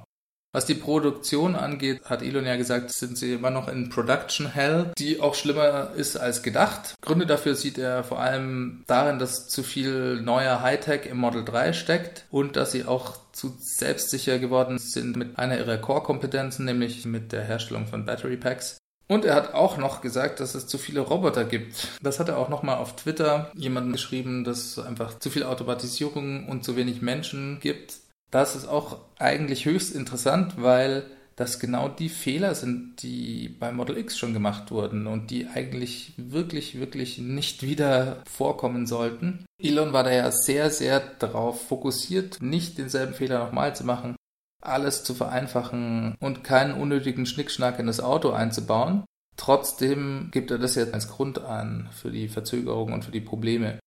Was 0.52 0.66
die 0.66 0.74
Produktion 0.74 1.56
angeht, 1.56 2.02
hat 2.06 2.24
Elon 2.24 2.46
ja 2.46 2.56
gesagt, 2.56 2.90
sind 2.92 3.20
sie 3.20 3.34
immer 3.34 3.52
noch 3.52 3.68
in 3.68 3.90
Production 3.90 4.52
Hell, 4.52 4.92
die 4.98 5.22
auch 5.22 5.36
schlimmer 5.36 5.92
ist 5.96 6.18
als 6.18 6.42
gedacht. 6.42 6.96
Gründe 7.02 7.28
dafür 7.28 7.54
sieht 7.54 7.78
er 7.78 8.04
vor 8.04 8.20
allem 8.20 8.84
darin, 8.88 9.20
dass 9.20 9.48
zu 9.48 9.62
viel 9.62 10.20
neuer 10.22 10.64
Hightech 10.64 11.06
im 11.06 11.18
Model 11.18 11.46
3 11.46 11.74
steckt 11.74 12.26
und 12.32 12.56
dass 12.56 12.72
sie 12.72 12.86
auch 12.86 13.18
zu 13.32 13.56
selbstsicher 13.60 14.40
geworden 14.40 14.80
sind 14.80 15.16
mit 15.16 15.38
einer 15.38 15.60
ihrer 15.60 15.78
Core-Kompetenzen, 15.78 16.66
nämlich 16.66 17.06
mit 17.06 17.32
der 17.32 17.44
Herstellung 17.44 17.86
von 17.86 18.06
Battery 18.06 18.38
Packs. 18.38 18.80
Und 19.08 19.26
er 19.26 19.36
hat 19.36 19.54
auch 19.54 19.78
noch 19.78 20.02
gesagt, 20.02 20.40
dass 20.40 20.56
es 20.56 20.66
zu 20.66 20.80
viele 20.80 21.02
Roboter 21.02 21.44
gibt. 21.44 21.88
Das 22.02 22.20
hat 22.20 22.30
er 22.30 22.38
auch 22.38 22.50
nochmal 22.50 22.78
auf 22.78 22.96
Twitter 22.96 23.52
jemandem 23.56 23.94
geschrieben, 23.94 24.44
dass 24.44 24.78
es 24.78 24.80
einfach 24.80 25.20
zu 25.20 25.30
viel 25.30 25.44
Automatisierung 25.44 26.48
und 26.48 26.64
zu 26.64 26.76
wenig 26.76 27.02
Menschen 27.04 27.60
gibt. 27.60 27.94
Das 28.32 28.56
ist 28.56 28.68
auch 28.68 29.00
eigentlich 29.18 29.66
höchst 29.66 29.96
interessant, 29.96 30.62
weil 30.62 31.06
das 31.40 31.60
genau 31.60 31.88
die 31.88 32.10
Fehler 32.10 32.54
sind, 32.54 33.02
die 33.02 33.48
bei 33.48 33.72
Model 33.72 33.98
X 33.98 34.18
schon 34.18 34.34
gemacht 34.34 34.72
wurden 34.72 35.08
und 35.08 35.32
die 35.32 35.48
eigentlich 35.48 36.14
wirklich, 36.18 36.80
wirklich 36.80 37.18
nicht 37.18 37.64
wieder 37.64 38.22
vorkommen 38.30 38.86
sollten. 38.86 39.46
Elon 39.58 39.94
war 39.94 40.04
da 40.04 40.12
ja 40.12 40.32
sehr, 40.32 40.70
sehr 40.70 41.00
darauf 41.00 41.66
fokussiert, 41.68 42.42
nicht 42.42 42.78
denselben 42.78 43.14
Fehler 43.14 43.40
nochmal 43.40 43.74
zu 43.74 43.86
machen, 43.86 44.18
alles 44.62 45.06
zu 45.06 45.16
vereinfachen 45.16 46.16
und 46.20 46.44
keinen 46.44 46.74
unnötigen 46.74 47.26
Schnickschnack 47.26 47.80
in 47.80 47.88
das 47.88 48.02
Auto 48.02 48.32
einzubauen. 48.32 49.06
Trotzdem 49.38 50.28
gibt 50.32 50.52
er 50.52 50.58
das 50.58 50.76
jetzt 50.76 50.94
als 50.94 51.08
Grund 51.08 51.40
an 51.40 51.88
für 51.94 52.12
die 52.12 52.28
Verzögerung 52.28 52.92
und 52.92 53.06
für 53.06 53.12
die 53.12 53.22
Probleme. 53.22 53.80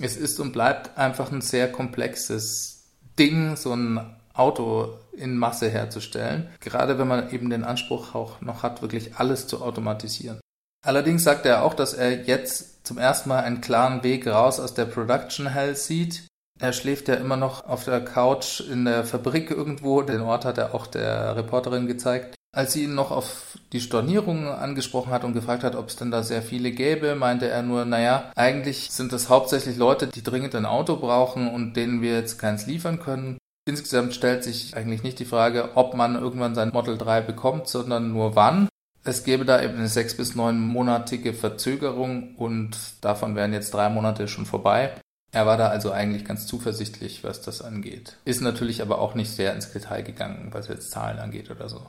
Es 0.00 0.16
ist 0.16 0.38
und 0.38 0.52
bleibt 0.52 0.96
einfach 0.96 1.32
ein 1.32 1.40
sehr 1.40 1.72
komplexes 1.72 2.79
Ding, 3.20 3.54
so 3.56 3.74
ein 3.74 4.00
Auto 4.32 4.98
in 5.12 5.36
Masse 5.36 5.68
herzustellen. 5.68 6.48
Gerade 6.60 6.98
wenn 6.98 7.06
man 7.06 7.30
eben 7.30 7.50
den 7.50 7.64
Anspruch 7.64 8.14
auch 8.14 8.40
noch 8.40 8.62
hat, 8.62 8.80
wirklich 8.80 9.16
alles 9.16 9.46
zu 9.46 9.60
automatisieren. 9.62 10.40
Allerdings 10.82 11.22
sagt 11.22 11.44
er 11.44 11.62
auch, 11.62 11.74
dass 11.74 11.92
er 11.92 12.22
jetzt 12.22 12.86
zum 12.86 12.96
ersten 12.96 13.28
Mal 13.28 13.40
einen 13.40 13.60
klaren 13.60 14.02
Weg 14.02 14.26
raus 14.26 14.58
aus 14.58 14.72
der 14.72 14.86
Production 14.86 15.48
Hell 15.48 15.76
sieht. 15.76 16.26
Er 16.58 16.72
schläft 16.72 17.08
ja 17.08 17.14
immer 17.16 17.36
noch 17.36 17.66
auf 17.66 17.84
der 17.84 18.02
Couch 18.02 18.60
in 18.60 18.86
der 18.86 19.04
Fabrik 19.04 19.50
irgendwo. 19.50 20.00
Den 20.00 20.22
Ort 20.22 20.46
hat 20.46 20.56
er 20.56 20.74
auch 20.74 20.86
der 20.86 21.36
Reporterin 21.36 21.86
gezeigt. 21.86 22.34
Als 22.52 22.72
sie 22.72 22.84
ihn 22.84 22.96
noch 22.96 23.12
auf 23.12 23.58
die 23.72 23.80
Stornierung 23.80 24.48
angesprochen 24.48 25.12
hat 25.12 25.22
und 25.22 25.34
gefragt 25.34 25.62
hat, 25.62 25.76
ob 25.76 25.88
es 25.88 25.96
denn 25.96 26.10
da 26.10 26.24
sehr 26.24 26.42
viele 26.42 26.72
gäbe, 26.72 27.14
meinte 27.14 27.48
er 27.48 27.62
nur, 27.62 27.84
naja, 27.84 28.32
eigentlich 28.34 28.90
sind 28.90 29.12
das 29.12 29.28
hauptsächlich 29.28 29.76
Leute, 29.76 30.08
die 30.08 30.24
dringend 30.24 30.56
ein 30.56 30.66
Auto 30.66 30.96
brauchen 30.96 31.48
und 31.48 31.74
denen 31.74 32.02
wir 32.02 32.14
jetzt 32.14 32.38
keins 32.38 32.66
liefern 32.66 32.98
können. 32.98 33.38
Insgesamt 33.68 34.14
stellt 34.14 34.42
sich 34.42 34.76
eigentlich 34.76 35.04
nicht 35.04 35.20
die 35.20 35.26
Frage, 35.26 35.76
ob 35.76 35.94
man 35.94 36.16
irgendwann 36.16 36.56
sein 36.56 36.70
Model 36.72 36.98
3 36.98 37.20
bekommt, 37.20 37.68
sondern 37.68 38.12
nur 38.12 38.34
wann. 38.34 38.68
Es 39.04 39.22
gäbe 39.22 39.44
da 39.44 39.62
eben 39.62 39.76
eine 39.76 39.88
sechs- 39.88 40.16
bis 40.16 40.34
neunmonatige 40.34 41.32
Verzögerung 41.34 42.34
und 42.34 42.76
davon 43.00 43.36
wären 43.36 43.52
jetzt 43.52 43.72
drei 43.72 43.88
Monate 43.88 44.26
schon 44.26 44.44
vorbei. 44.44 44.92
Er 45.32 45.46
war 45.46 45.56
da 45.56 45.68
also 45.68 45.92
eigentlich 45.92 46.24
ganz 46.24 46.48
zuversichtlich, 46.48 47.22
was 47.22 47.42
das 47.42 47.62
angeht. 47.62 48.16
Ist 48.24 48.40
natürlich 48.40 48.82
aber 48.82 48.98
auch 48.98 49.14
nicht 49.14 49.30
sehr 49.30 49.54
ins 49.54 49.70
Detail 49.70 50.02
gegangen, 50.02 50.48
was 50.50 50.66
jetzt 50.66 50.90
Zahlen 50.90 51.20
angeht 51.20 51.50
oder 51.50 51.68
so. 51.68 51.86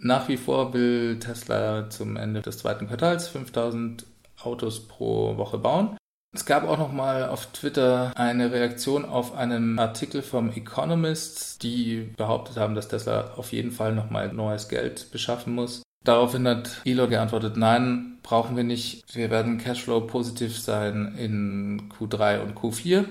Nach 0.00 0.28
wie 0.28 0.36
vor 0.36 0.74
will 0.74 1.18
Tesla 1.18 1.88
zum 1.90 2.16
Ende 2.16 2.42
des 2.42 2.58
zweiten 2.58 2.86
Quartals 2.86 3.28
5000 3.28 4.04
Autos 4.42 4.86
pro 4.86 5.36
Woche 5.36 5.58
bauen. 5.58 5.96
Es 6.34 6.44
gab 6.44 6.64
auch 6.64 6.76
noch 6.76 6.92
mal 6.92 7.28
auf 7.28 7.46
Twitter 7.46 8.12
eine 8.14 8.52
Reaktion 8.52 9.06
auf 9.06 9.34
einen 9.34 9.78
Artikel 9.78 10.20
vom 10.20 10.50
Economist, 10.50 11.62
die 11.62 12.12
behauptet 12.16 12.58
haben, 12.58 12.74
dass 12.74 12.88
Tesla 12.88 13.32
auf 13.36 13.52
jeden 13.52 13.70
Fall 13.70 13.94
noch 13.94 14.10
mal 14.10 14.30
neues 14.32 14.68
Geld 14.68 15.10
beschaffen 15.12 15.54
muss. 15.54 15.82
Daraufhin 16.04 16.46
hat 16.46 16.82
Elon 16.84 17.08
geantwortet, 17.08 17.56
nein, 17.56 18.18
brauchen 18.22 18.54
wir 18.56 18.64
nicht. 18.64 19.02
Wir 19.14 19.30
werden 19.30 19.58
Cashflow 19.58 20.02
positiv 20.02 20.58
sein 20.58 21.14
in 21.16 21.88
Q3 21.88 22.42
und 22.42 22.54
Q4. 22.54 23.06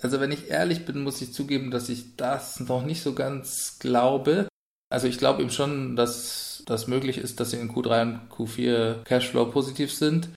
Also 0.00 0.20
wenn 0.20 0.32
ich 0.32 0.48
ehrlich 0.48 0.86
bin, 0.86 1.02
muss 1.02 1.20
ich 1.20 1.34
zugeben, 1.34 1.70
dass 1.70 1.88
ich 1.88 2.16
das 2.16 2.60
noch 2.60 2.84
nicht 2.84 3.02
so 3.02 3.14
ganz 3.14 3.78
glaube. 3.78 4.48
Also 4.94 5.08
ich 5.08 5.18
glaube 5.18 5.42
eben 5.42 5.50
schon, 5.50 5.96
dass 5.96 6.62
das 6.66 6.86
möglich 6.86 7.18
ist, 7.18 7.40
dass 7.40 7.50
sie 7.50 7.56
in 7.56 7.68
Q3 7.68 8.02
und 8.02 8.20
Q4 8.30 9.02
Cashflow 9.02 9.46
positiv 9.46 9.92
sind. 9.92 10.28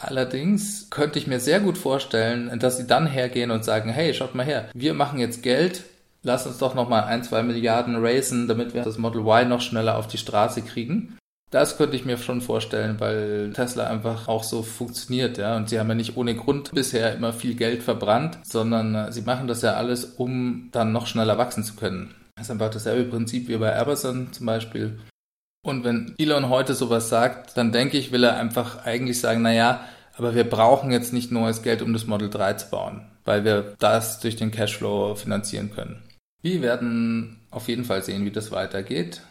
Allerdings 0.00 0.88
könnte 0.88 1.18
ich 1.18 1.26
mir 1.26 1.40
sehr 1.40 1.58
gut 1.58 1.76
vorstellen, 1.76 2.56
dass 2.60 2.76
sie 2.76 2.86
dann 2.86 3.08
hergehen 3.08 3.50
und 3.50 3.64
sagen, 3.64 3.90
hey, 3.90 4.14
schaut 4.14 4.36
mal 4.36 4.46
her, 4.46 4.68
wir 4.72 4.94
machen 4.94 5.18
jetzt 5.18 5.42
Geld, 5.42 5.82
lass 6.22 6.46
uns 6.46 6.58
doch 6.58 6.76
nochmal 6.76 7.04
ein, 7.04 7.24
zwei 7.24 7.42
Milliarden 7.42 7.96
racen, 7.98 8.46
damit 8.46 8.72
wir 8.72 8.82
das 8.82 8.98
Model 8.98 9.22
Y 9.22 9.48
noch 9.48 9.60
schneller 9.60 9.98
auf 9.98 10.06
die 10.06 10.18
Straße 10.18 10.62
kriegen. 10.62 11.18
Das 11.50 11.76
könnte 11.76 11.96
ich 11.96 12.04
mir 12.04 12.16
schon 12.16 12.40
vorstellen, 12.40 13.00
weil 13.00 13.52
Tesla 13.52 13.88
einfach 13.88 14.28
auch 14.28 14.44
so 14.44 14.62
funktioniert, 14.62 15.38
ja. 15.38 15.56
Und 15.56 15.68
sie 15.68 15.80
haben 15.80 15.88
ja 15.88 15.96
nicht 15.96 16.16
ohne 16.16 16.36
Grund 16.36 16.70
bisher 16.70 17.16
immer 17.16 17.32
viel 17.32 17.54
Geld 17.54 17.82
verbrannt, 17.82 18.38
sondern 18.44 18.94
äh, 18.94 19.12
sie 19.12 19.22
machen 19.22 19.48
das 19.48 19.62
ja 19.62 19.74
alles, 19.74 20.04
um 20.04 20.68
dann 20.70 20.92
noch 20.92 21.08
schneller 21.08 21.36
wachsen 21.36 21.64
zu 21.64 21.74
können. 21.74 22.14
Das 22.36 22.46
ist 22.46 22.50
einfach 22.50 22.70
dasselbe 22.70 23.10
Prinzip 23.10 23.48
wie 23.48 23.56
bei 23.56 23.78
Amazon 23.78 24.32
zum 24.32 24.46
Beispiel. 24.46 24.98
Und 25.64 25.84
wenn 25.84 26.14
Elon 26.18 26.48
heute 26.50 26.74
sowas 26.74 27.08
sagt, 27.08 27.56
dann 27.56 27.72
denke 27.72 27.96
ich, 27.96 28.12
will 28.12 28.24
er 28.24 28.36
einfach 28.36 28.84
eigentlich 28.84 29.20
sagen, 29.20 29.42
naja, 29.42 29.84
aber 30.16 30.34
wir 30.34 30.44
brauchen 30.44 30.90
jetzt 30.90 31.12
nicht 31.12 31.32
neues 31.32 31.62
Geld, 31.62 31.82
um 31.82 31.92
das 31.92 32.06
Model 32.06 32.30
3 32.30 32.54
zu 32.54 32.70
bauen, 32.70 33.10
weil 33.24 33.44
wir 33.44 33.74
das 33.78 34.20
durch 34.20 34.36
den 34.36 34.50
Cashflow 34.50 35.14
finanzieren 35.14 35.72
können. 35.72 36.02
Wir 36.42 36.60
werden 36.60 37.46
auf 37.50 37.68
jeden 37.68 37.84
Fall 37.84 38.02
sehen, 38.02 38.24
wie 38.24 38.30
das 38.30 38.52
weitergeht. 38.52 39.22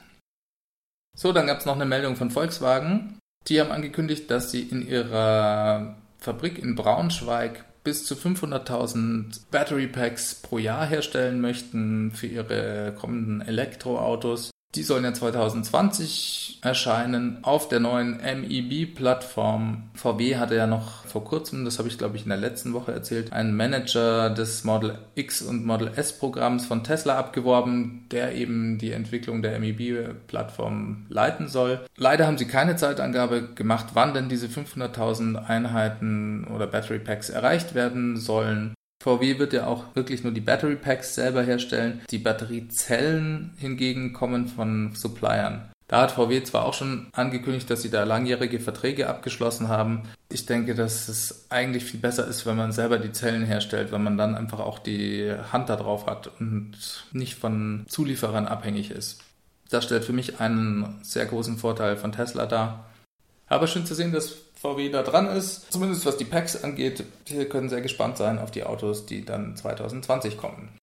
So, 1.16 1.32
dann 1.32 1.46
gab 1.46 1.60
es 1.60 1.66
noch 1.66 1.76
eine 1.76 1.86
Meldung 1.86 2.16
von 2.16 2.32
Volkswagen. 2.32 3.20
Die 3.48 3.62
haben 3.62 3.72
angekündigt, 3.72 4.32
dass 4.32 4.50
sie 4.50 4.62
in 4.62 4.88
ihrer 4.88 5.98
Fabrik 6.18 6.58
in 6.58 6.76
Braunschweig 6.76 7.64
bis 7.84 8.06
zu 8.06 8.16
500.000 8.16 9.42
Battery 9.52 9.88
Packs 9.88 10.36
pro 10.36 10.58
Jahr 10.58 10.86
herstellen 10.86 11.42
möchten 11.42 12.12
für 12.12 12.28
ihre 12.28 12.94
kommenden 12.98 13.42
Elektroautos. 13.42 14.53
Die 14.76 14.84
sollen 14.84 15.04
ja 15.04 15.14
2020 15.14 16.60
erscheinen 16.64 17.40
auf 17.44 17.68
der 17.70 17.80
neuen 17.80 18.18
MEB-Plattform. 18.18 19.84
VW 19.94 20.38
hatte 20.38 20.56
ja 20.56 20.66
noch 20.66 21.06
vor 21.06 21.24
kurzem, 21.24 21.64
das 21.64 21.78
habe 21.78 21.90
ich 21.90 21.98
glaube 22.00 22.16
ich 22.16 22.24
in 22.24 22.30
der 22.30 22.40
letzten 22.40 22.74
Woche 22.74 22.92
erzählt, 22.92 23.34
einen 23.34 23.56
Manager 23.56 24.32
des 24.32 24.64
Model 24.64 24.98
X 25.14 25.44
und 25.44 25.66
Model 25.66 25.92
S 25.96 26.18
Programms 26.18 26.66
von 26.66 26.84
Tesla 26.84 27.18
abgeworben, 27.18 28.08
der 28.12 28.34
eben 28.34 28.80
die 28.80 28.92
Entwicklung 28.92 29.44
der 29.44 29.60
MEB-Plattform 29.60 31.06
leiten 31.10 31.48
soll. 31.48 31.86
Leider 31.96 32.26
haben 32.26 32.40
sie 32.40 32.48
keine 32.48 32.76
Zeitangabe 32.76 33.50
gemacht, 33.54 33.88
wann 33.94 34.16
denn 34.16 34.30
diese 34.30 34.48
500.000 34.48 35.46
Einheiten 35.46 36.48
oder 36.48 36.66
Battery 36.66 37.00
Packs 37.00 37.30
erreicht 37.30 37.76
werden 37.76 38.18
sollen. 38.18 38.74
VW 39.04 39.38
wird 39.38 39.52
ja 39.52 39.68
auch 39.68 39.84
wirklich 39.96 40.24
nur 40.24 40.32
die 40.32 40.40
Battery 40.40 40.78
Packs 40.78 41.14
selber 41.16 41.44
herstellen. 41.44 42.02
Die 42.10 42.20
Batteriezellen 42.20 43.52
hingegen 43.58 44.14
kommen 44.14 44.48
von 44.48 44.96
Suppliern. 44.96 45.70
Da 45.90 46.04
hat 46.04 46.14
VW 46.14 46.42
zwar 46.44 46.66
auch 46.66 46.74
schon 46.74 47.08
angekündigt, 47.12 47.70
dass 47.70 47.82
sie 47.82 47.90
da 47.90 48.06
langjährige 48.06 48.62
Verträge 48.62 49.10
abgeschlossen 49.10 49.68
haben. 49.68 50.04
Ich 50.32 50.46
denke, 50.46 50.74
dass 50.74 51.10
es 51.10 51.48
eigentlich 51.50 51.84
viel 51.84 52.00
besser 52.00 52.26
ist, 52.26 52.46
wenn 52.46 52.56
man 52.56 52.72
selber 52.72 52.98
die 52.98 53.12
Zellen 53.12 53.46
herstellt, 53.46 53.92
wenn 53.92 54.04
man 54.04 54.18
dann 54.18 54.36
einfach 54.36 54.62
auch 54.62 54.80
die 54.80 55.36
Hand 55.52 55.68
da 55.68 55.76
drauf 55.76 56.06
hat 56.06 56.32
und 56.40 56.72
nicht 57.12 57.36
von 57.36 57.84
Zulieferern 57.90 58.48
abhängig 58.48 58.90
ist. 58.90 59.20
Das 59.70 59.84
stellt 59.84 60.06
für 60.06 60.14
mich 60.14 60.40
einen 60.40 61.00
sehr 61.04 61.26
großen 61.26 61.58
Vorteil 61.58 61.98
von 61.98 62.14
Tesla 62.14 62.46
dar. 62.46 62.86
Aber 63.48 63.68
schön 63.68 63.86
zu 63.86 63.96
sehen, 63.96 64.14
dass 64.14 64.38
VW 64.64 64.90
da 64.90 65.04
dran 65.04 65.28
ist. 65.28 65.72
Zumindest 65.72 66.06
was 66.06 66.18
die 66.18 66.26
Packs 66.26 66.64
angeht. 66.64 67.04
Wir 67.26 67.50
können 67.50 67.70
sehr 67.70 67.82
gespannt 67.82 68.18
sein 68.18 68.40
auf 68.40 68.50
die 68.50 68.64
Autos, 68.64 69.06
die 69.06 69.24
dann 69.26 69.56
2020 69.56 70.38
kommen. 70.38 70.76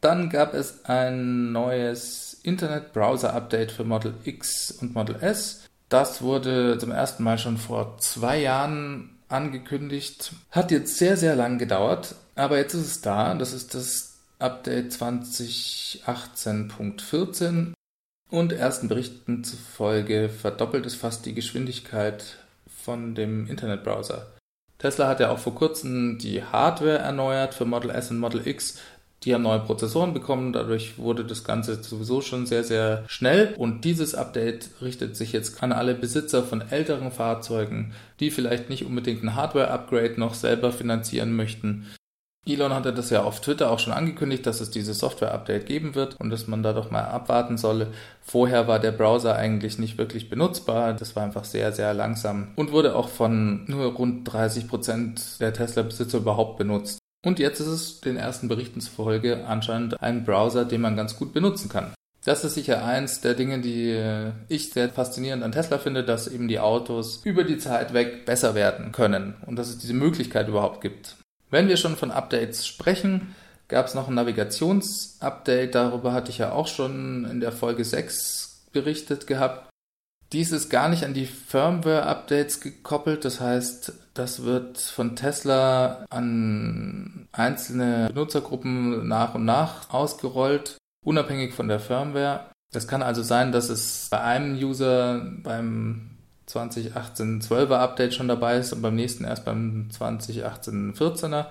Dann 0.00 0.30
gab 0.30 0.54
es 0.54 0.84
ein 0.84 1.52
neues 1.52 2.40
Internet-Browser-Update 2.42 3.72
für 3.72 3.84
Model 3.84 4.14
X 4.24 4.70
und 4.70 4.94
Model 4.94 5.16
S. 5.20 5.66
Das 5.88 6.22
wurde 6.22 6.78
zum 6.78 6.92
ersten 6.92 7.24
Mal 7.24 7.38
schon 7.38 7.58
vor 7.58 7.98
zwei 7.98 8.40
Jahren 8.40 9.18
angekündigt. 9.28 10.32
Hat 10.50 10.70
jetzt 10.70 10.96
sehr, 10.98 11.16
sehr 11.16 11.36
lang 11.36 11.58
gedauert, 11.58 12.14
aber 12.36 12.58
jetzt 12.58 12.74
ist 12.74 12.86
es 12.86 13.00
da. 13.00 13.34
Das 13.34 13.52
ist 13.52 13.74
das 13.74 14.20
Update 14.38 14.92
2018.14 14.92 17.72
und 18.30 18.52
ersten 18.52 18.86
Berichten 18.88 19.42
zufolge 19.44 20.28
verdoppelt 20.28 20.84
es 20.86 20.94
fast 20.94 21.26
die 21.26 21.34
Geschwindigkeit 21.34 22.38
von 22.84 23.14
dem 23.14 23.46
Internetbrowser. 23.48 24.26
Tesla 24.78 25.08
hat 25.08 25.20
ja 25.20 25.30
auch 25.30 25.38
vor 25.38 25.54
kurzem 25.54 26.18
die 26.18 26.42
Hardware 26.42 26.98
erneuert 26.98 27.54
für 27.54 27.64
Model 27.64 27.90
S 27.90 28.10
und 28.10 28.18
Model 28.18 28.46
X. 28.46 28.78
Die 29.22 29.32
haben 29.32 29.42
neue 29.42 29.60
Prozessoren 29.60 30.12
bekommen, 30.12 30.52
dadurch 30.52 30.98
wurde 30.98 31.24
das 31.24 31.44
Ganze 31.44 31.82
sowieso 31.82 32.20
schon 32.20 32.44
sehr, 32.44 32.62
sehr 32.62 33.04
schnell. 33.06 33.54
Und 33.56 33.86
dieses 33.86 34.14
Update 34.14 34.68
richtet 34.82 35.16
sich 35.16 35.32
jetzt 35.32 35.62
an 35.62 35.72
alle 35.72 35.94
Besitzer 35.94 36.42
von 36.42 36.60
älteren 36.60 37.10
Fahrzeugen, 37.10 37.94
die 38.20 38.30
vielleicht 38.30 38.68
nicht 38.68 38.84
unbedingt 38.84 39.22
ein 39.22 39.34
Hardware-Upgrade 39.34 40.20
noch 40.20 40.34
selber 40.34 40.72
finanzieren 40.72 41.34
möchten. 41.34 41.86
Elon 42.46 42.74
hatte 42.74 42.92
das 42.92 43.08
ja 43.08 43.22
auf 43.22 43.40
Twitter 43.40 43.70
auch 43.70 43.78
schon 43.78 43.94
angekündigt, 43.94 44.46
dass 44.46 44.60
es 44.60 44.70
dieses 44.70 44.98
Software-Update 44.98 45.64
geben 45.64 45.94
wird 45.94 46.20
und 46.20 46.28
dass 46.28 46.46
man 46.46 46.62
da 46.62 46.74
doch 46.74 46.90
mal 46.90 47.04
abwarten 47.04 47.56
solle. 47.56 47.88
Vorher 48.20 48.68
war 48.68 48.78
der 48.78 48.92
Browser 48.92 49.36
eigentlich 49.36 49.78
nicht 49.78 49.96
wirklich 49.96 50.28
benutzbar. 50.28 50.92
Das 50.92 51.16
war 51.16 51.22
einfach 51.22 51.44
sehr, 51.44 51.72
sehr 51.72 51.94
langsam 51.94 52.48
und 52.56 52.72
wurde 52.72 52.96
auch 52.96 53.08
von 53.08 53.64
nur 53.66 53.86
rund 53.94 54.30
30 54.30 54.68
Prozent 54.68 55.40
der 55.40 55.54
Tesla-Besitzer 55.54 56.18
überhaupt 56.18 56.58
benutzt. 56.58 56.98
Und 57.24 57.38
jetzt 57.38 57.60
ist 57.60 57.66
es 57.66 58.00
den 58.02 58.18
ersten 58.18 58.48
Berichten 58.48 58.82
zufolge 58.82 59.46
anscheinend 59.46 60.02
ein 60.02 60.24
Browser, 60.24 60.66
den 60.66 60.82
man 60.82 60.96
ganz 60.96 61.16
gut 61.16 61.32
benutzen 61.32 61.70
kann. 61.70 61.94
Das 62.26 62.44
ist 62.44 62.54
sicher 62.54 62.84
eins 62.84 63.20
der 63.20 63.34
Dinge, 63.34 63.60
die 63.60 63.90
äh, 63.90 64.32
ich 64.48 64.72
sehr 64.72 64.88
faszinierend 64.88 65.42
an 65.42 65.52
Tesla 65.52 65.78
finde, 65.78 66.04
dass 66.04 66.26
eben 66.26 66.48
die 66.48 66.58
Autos 66.58 67.20
über 67.24 67.44
die 67.44 67.58
Zeit 67.58 67.92
weg 67.92 68.24
besser 68.24 68.54
werden 68.54 68.92
können 68.92 69.34
und 69.46 69.56
dass 69.56 69.68
es 69.68 69.78
diese 69.78 69.92
Möglichkeit 69.92 70.48
überhaupt 70.48 70.80
gibt. 70.80 71.16
Wenn 71.54 71.68
wir 71.68 71.76
schon 71.76 71.94
von 71.94 72.10
Updates 72.10 72.66
sprechen, 72.66 73.36
gab 73.68 73.86
es 73.86 73.94
noch 73.94 74.08
ein 74.08 74.14
Navigationsupdate, 74.14 75.72
darüber 75.72 76.12
hatte 76.12 76.32
ich 76.32 76.38
ja 76.38 76.50
auch 76.50 76.66
schon 76.66 77.26
in 77.30 77.38
der 77.38 77.52
Folge 77.52 77.84
6 77.84 78.70
berichtet 78.72 79.28
gehabt. 79.28 79.70
Dies 80.32 80.50
ist 80.50 80.68
gar 80.68 80.88
nicht 80.88 81.04
an 81.04 81.14
die 81.14 81.26
Firmware-Updates 81.26 82.60
gekoppelt. 82.60 83.24
Das 83.24 83.40
heißt, 83.40 83.92
das 84.14 84.42
wird 84.42 84.78
von 84.80 85.14
Tesla 85.14 86.04
an 86.10 87.28
einzelne 87.30 88.08
Benutzergruppen 88.08 89.06
nach 89.06 89.36
und 89.36 89.44
nach 89.44 89.90
ausgerollt, 89.90 90.78
unabhängig 91.04 91.54
von 91.54 91.68
der 91.68 91.78
Firmware. 91.78 92.50
Das 92.72 92.88
kann 92.88 93.00
also 93.00 93.22
sein, 93.22 93.52
dass 93.52 93.68
es 93.68 94.08
bei 94.10 94.20
einem 94.20 94.56
User 94.56 95.24
beim 95.44 96.13
2018 96.46 97.40
12er 97.40 97.78
Update 97.78 98.14
schon 98.14 98.28
dabei 98.28 98.58
ist 98.58 98.72
und 98.72 98.82
beim 98.82 98.96
nächsten 98.96 99.24
erst 99.24 99.44
beim 99.44 99.88
2018 99.90 100.94
14er. 100.94 101.48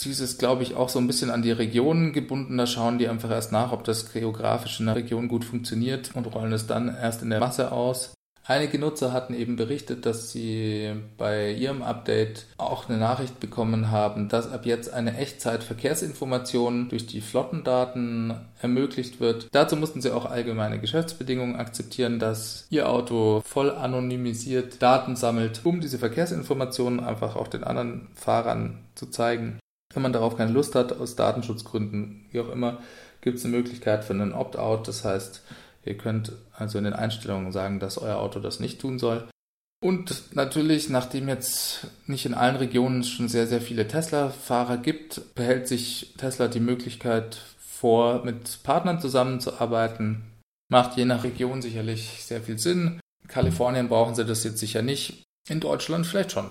Dies 0.00 0.20
ist, 0.20 0.38
glaube 0.38 0.64
ich, 0.64 0.74
auch 0.74 0.88
so 0.88 0.98
ein 0.98 1.06
bisschen 1.06 1.30
an 1.30 1.42
die 1.42 1.52
Regionen 1.52 2.12
gebunden. 2.12 2.58
Da 2.58 2.66
schauen 2.66 2.98
die 2.98 3.08
einfach 3.08 3.30
erst 3.30 3.52
nach, 3.52 3.72
ob 3.72 3.84
das 3.84 4.12
geografisch 4.12 4.80
in 4.80 4.86
der 4.86 4.96
Region 4.96 5.28
gut 5.28 5.44
funktioniert 5.44 6.10
und 6.14 6.26
rollen 6.34 6.52
es 6.52 6.66
dann 6.66 6.88
erst 6.88 7.22
in 7.22 7.30
der 7.30 7.40
Masse 7.40 7.70
aus. 7.70 8.12
Einige 8.46 8.78
Nutzer 8.78 9.14
hatten 9.14 9.32
eben 9.32 9.56
berichtet, 9.56 10.04
dass 10.04 10.30
sie 10.30 10.92
bei 11.16 11.50
ihrem 11.50 11.80
Update 11.82 12.44
auch 12.58 12.90
eine 12.90 12.98
Nachricht 12.98 13.40
bekommen 13.40 13.90
haben, 13.90 14.28
dass 14.28 14.52
ab 14.52 14.66
jetzt 14.66 14.92
eine 14.92 15.16
Echtzeit-Verkehrsinformation 15.16 16.90
durch 16.90 17.06
die 17.06 17.22
Flottendaten 17.22 18.34
ermöglicht 18.60 19.18
wird. 19.18 19.48
Dazu 19.52 19.76
mussten 19.76 20.02
sie 20.02 20.10
auch 20.10 20.26
allgemeine 20.26 20.78
Geschäftsbedingungen 20.78 21.56
akzeptieren, 21.56 22.18
dass 22.18 22.66
ihr 22.68 22.90
Auto 22.90 23.40
voll 23.46 23.70
anonymisiert 23.70 24.82
Daten 24.82 25.16
sammelt, 25.16 25.62
um 25.64 25.80
diese 25.80 25.98
Verkehrsinformationen 25.98 27.00
einfach 27.00 27.36
auch 27.36 27.48
den 27.48 27.64
anderen 27.64 28.08
Fahrern 28.14 28.80
zu 28.94 29.06
zeigen. 29.06 29.58
Wenn 29.94 30.02
man 30.02 30.12
darauf 30.12 30.36
keine 30.36 30.52
Lust 30.52 30.74
hat, 30.74 30.92
aus 30.92 31.16
Datenschutzgründen, 31.16 32.26
wie 32.30 32.40
auch 32.40 32.50
immer, 32.50 32.78
gibt 33.22 33.38
es 33.38 33.44
eine 33.46 33.56
Möglichkeit 33.56 34.04
für 34.04 34.12
einen 34.12 34.34
Opt-out. 34.34 34.86
Das 34.86 35.02
heißt, 35.02 35.42
Ihr 35.84 35.96
könnt 35.96 36.32
also 36.52 36.78
in 36.78 36.84
den 36.84 36.92
Einstellungen 36.92 37.52
sagen, 37.52 37.80
dass 37.80 37.98
euer 37.98 38.18
Auto 38.18 38.40
das 38.40 38.60
nicht 38.60 38.80
tun 38.80 38.98
soll. 38.98 39.28
Und 39.82 40.34
natürlich, 40.34 40.88
nachdem 40.88 41.28
jetzt 41.28 41.88
nicht 42.06 42.24
in 42.24 42.32
allen 42.32 42.56
Regionen 42.56 43.04
schon 43.04 43.28
sehr, 43.28 43.46
sehr 43.46 43.60
viele 43.60 43.86
Tesla-Fahrer 43.86 44.78
gibt, 44.78 45.34
behält 45.34 45.68
sich 45.68 46.14
Tesla 46.16 46.48
die 46.48 46.60
Möglichkeit 46.60 47.38
vor, 47.58 48.24
mit 48.24 48.62
Partnern 48.62 48.98
zusammenzuarbeiten. 48.98 50.22
Macht 50.70 50.96
je 50.96 51.04
nach 51.04 51.22
Region 51.22 51.60
sicherlich 51.60 52.24
sehr 52.24 52.40
viel 52.40 52.58
Sinn. 52.58 52.98
In 53.22 53.28
Kalifornien 53.28 53.88
brauchen 53.88 54.14
sie 54.14 54.24
das 54.24 54.42
jetzt 54.44 54.58
sicher 54.58 54.80
nicht. 54.80 55.22
In 55.50 55.60
Deutschland 55.60 56.06
vielleicht 56.06 56.32
schon. 56.32 56.50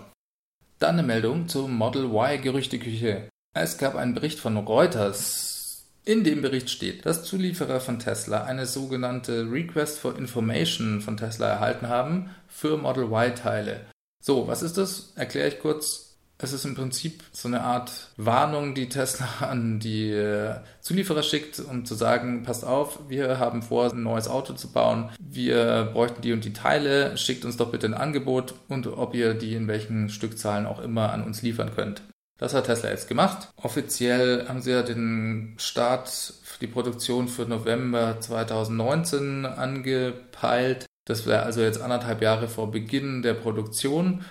Dann 0.78 1.00
eine 1.00 1.08
Meldung 1.08 1.48
zur 1.48 1.68
Model 1.68 2.06
Y 2.06 2.40
Gerüchteküche. 2.40 3.30
Es 3.56 3.80
gab 3.80 3.96
einen 3.96 4.14
Bericht 4.14 4.40
von 4.40 4.58
Reuters, 4.58 5.53
in 6.06 6.24
dem 6.24 6.42
Bericht 6.42 6.70
steht, 6.70 7.06
dass 7.06 7.24
Zulieferer 7.24 7.80
von 7.80 8.00
Tesla 8.00 8.44
eine 8.44 8.66
sogenannte 8.66 9.50
Request 9.50 10.00
for 10.00 10.18
Information 10.18 11.02
von 11.02 11.18
Tesla 11.18 11.48
erhalten 11.48 11.88
haben 11.88 12.30
für 12.48 12.78
Model 12.78 13.06
Y-Teile. 13.06 13.82
So, 14.20 14.48
was 14.48 14.64
ist 14.64 14.78
das? 14.78 15.14
Erkläre 15.16 15.48
ich 15.50 15.60
kurz. 15.60 16.18
Es 16.38 16.52
ist 16.52 16.66
im 16.66 16.76
Prinzip 16.76 17.24
so 17.32 17.48
eine 17.48 17.62
Art 17.62 18.10
Warnung, 18.18 18.76
die 18.76 18.90
Tesla 18.90 19.28
an 19.40 19.80
die 19.80 20.10
äh, 20.12 20.56
Zulieferer 20.82 21.24
schickt, 21.24 21.60
um 21.60 21.86
zu 21.86 21.96
sagen, 21.96 22.44
passt 22.44 22.66
auf, 22.66 23.00
wir 23.08 23.40
haben 23.40 23.62
vor, 23.62 23.92
ein 23.92 24.04
neues 24.04 24.28
Auto 24.28 24.54
zu 24.54 24.74
bauen. 24.74 25.10
Wir 25.20 25.90
bräuchten 25.94 26.22
die 26.22 26.34
und 26.34 26.44
die 26.44 26.54
Teile. 26.54 27.18
Schickt 27.18 27.46
uns 27.46 27.56
doch 27.56 27.72
bitte 27.72 27.88
ein 27.88 27.94
Angebot 27.94 28.56
und 28.68 28.88
ob 28.88 29.16
ihr 29.16 29.36
die 29.36 29.56
in 29.56 29.68
welchen 29.70 30.10
Stückzahlen 30.10 30.66
auch 30.66 30.82
immer 30.82 31.14
an 31.14 31.24
uns 31.24 31.42
liefern 31.42 31.74
könnt. 31.74 32.02
Das 32.40 32.54
hat 32.54 32.66
Tesla 32.66 32.90
jetzt 32.90 33.08
gemacht. 33.08 33.50
Offiziell 33.56 34.48
haben 34.48 34.62
sie 34.62 34.72
ja 34.72 34.82
den 34.82 35.56
Start 35.58 36.10
für 36.10 36.60
die 36.60 36.68
Produktion 36.68 37.28
für 37.28 37.44
November 37.44 38.20
2019 38.20 39.46
angepeilt. 39.46 40.86
Das 41.06 41.26
wäre 41.26 41.44
also 41.44 41.62
jetzt 41.62 41.82
anderthalb 41.82 42.22
Jahre 42.22 42.48
vor 42.48 42.72
Beginn 42.72 43.22
der 43.22 43.34
Produktion. 43.34 44.26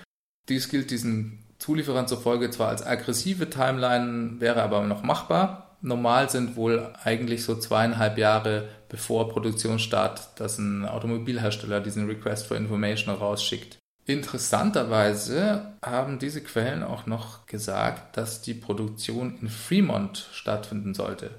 Dies 0.49 0.69
gilt 0.69 0.91
diesen 0.91 1.45
Zulieferern 1.59 2.09
zufolge 2.09 2.51
zwar 2.51 2.69
als 2.69 2.85
aggressive 2.85 3.49
Timeline, 3.49 4.41
wäre 4.41 4.63
aber 4.63 4.83
noch 4.83 5.03
machbar. 5.03 5.77
Normal 5.81 6.31
sind 6.31 6.57
wohl 6.57 6.93
eigentlich 7.03 7.45
so 7.45 7.57
zweieinhalb 7.57 8.19
Jahre 8.19 8.69
bevor 8.89 9.29
Produktionsstart, 9.29 10.41
dass 10.41 10.59
ein 10.59 10.87
Automobilhersteller 10.87 11.81
diesen 11.81 12.07
Request 12.07 12.47
for 12.47 12.57
Information 12.57 13.15
rausschickt. 13.15 13.79
Interessanterweise 14.05 15.75
haben 15.85 16.19
diese 16.19 16.43
Quellen 16.43 16.83
auch 16.83 17.07
noch 17.07 17.47
gesagt, 17.47 18.17
dass 18.17 18.43
die 18.43 18.55
Produktion 18.55 19.39
in 19.41 19.49
Fremont 19.49 20.29
stattfinden 20.33 20.95
sollte. 20.95 21.31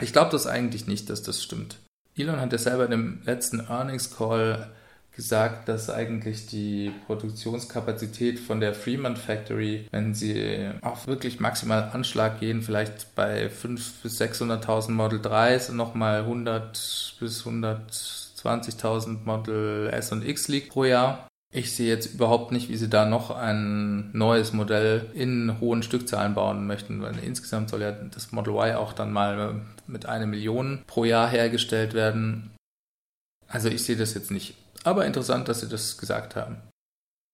Ich 0.00 0.12
glaube 0.12 0.30
das 0.30 0.46
eigentlich 0.46 0.86
nicht, 0.86 1.10
dass 1.10 1.22
das 1.22 1.42
stimmt. 1.42 1.78
Elon 2.16 2.40
hat 2.40 2.52
ja 2.52 2.58
selber 2.58 2.86
in 2.86 2.90
dem 2.90 3.22
letzten 3.24 3.60
Earnings 3.60 4.16
Call 4.16 4.70
gesagt, 5.14 5.68
dass 5.68 5.90
eigentlich 5.90 6.46
die 6.46 6.92
Produktionskapazität 7.06 8.38
von 8.38 8.60
der 8.60 8.74
Fremont 8.74 9.18
Factory, 9.18 9.88
wenn 9.90 10.14
sie 10.14 10.70
auf 10.82 11.06
wirklich 11.06 11.40
maximal 11.40 11.90
Anschlag 11.92 12.40
gehen, 12.40 12.62
vielleicht 12.62 13.14
bei 13.14 13.46
500.000 13.46 14.02
bis 14.02 14.20
600.000 14.20 14.90
Model 14.90 15.20
3s 15.20 15.70
und 15.70 15.76
nochmal 15.76 16.20
100 16.20 17.16
bis 17.18 17.44
120.000 17.44 19.24
Model 19.24 19.88
S 19.90 20.12
und 20.12 20.26
X 20.26 20.48
liegt 20.48 20.70
pro 20.70 20.84
Jahr. 20.84 21.26
Ich 21.52 21.74
sehe 21.74 21.88
jetzt 21.88 22.14
überhaupt 22.14 22.52
nicht, 22.52 22.68
wie 22.68 22.76
sie 22.76 22.90
da 22.90 23.06
noch 23.06 23.30
ein 23.30 24.10
neues 24.12 24.52
Modell 24.52 25.10
in 25.14 25.60
hohen 25.60 25.82
Stückzahlen 25.82 26.34
bauen 26.34 26.66
möchten, 26.66 27.00
weil 27.00 27.18
insgesamt 27.18 27.70
soll 27.70 27.82
ja 27.82 27.92
das 27.92 28.32
Model 28.32 28.54
Y 28.54 28.76
auch 28.76 28.92
dann 28.92 29.12
mal 29.12 29.62
mit 29.86 30.06
einer 30.06 30.26
Million 30.26 30.82
pro 30.86 31.04
Jahr 31.04 31.28
hergestellt 31.28 31.94
werden. 31.94 32.50
Also 33.48 33.68
ich 33.68 33.84
sehe 33.84 33.96
das 33.96 34.14
jetzt 34.14 34.30
nicht. 34.30 34.56
Aber 34.84 35.06
interessant, 35.06 35.48
dass 35.48 35.60
sie 35.60 35.68
das 35.68 35.98
gesagt 35.98 36.36
haben. 36.36 36.58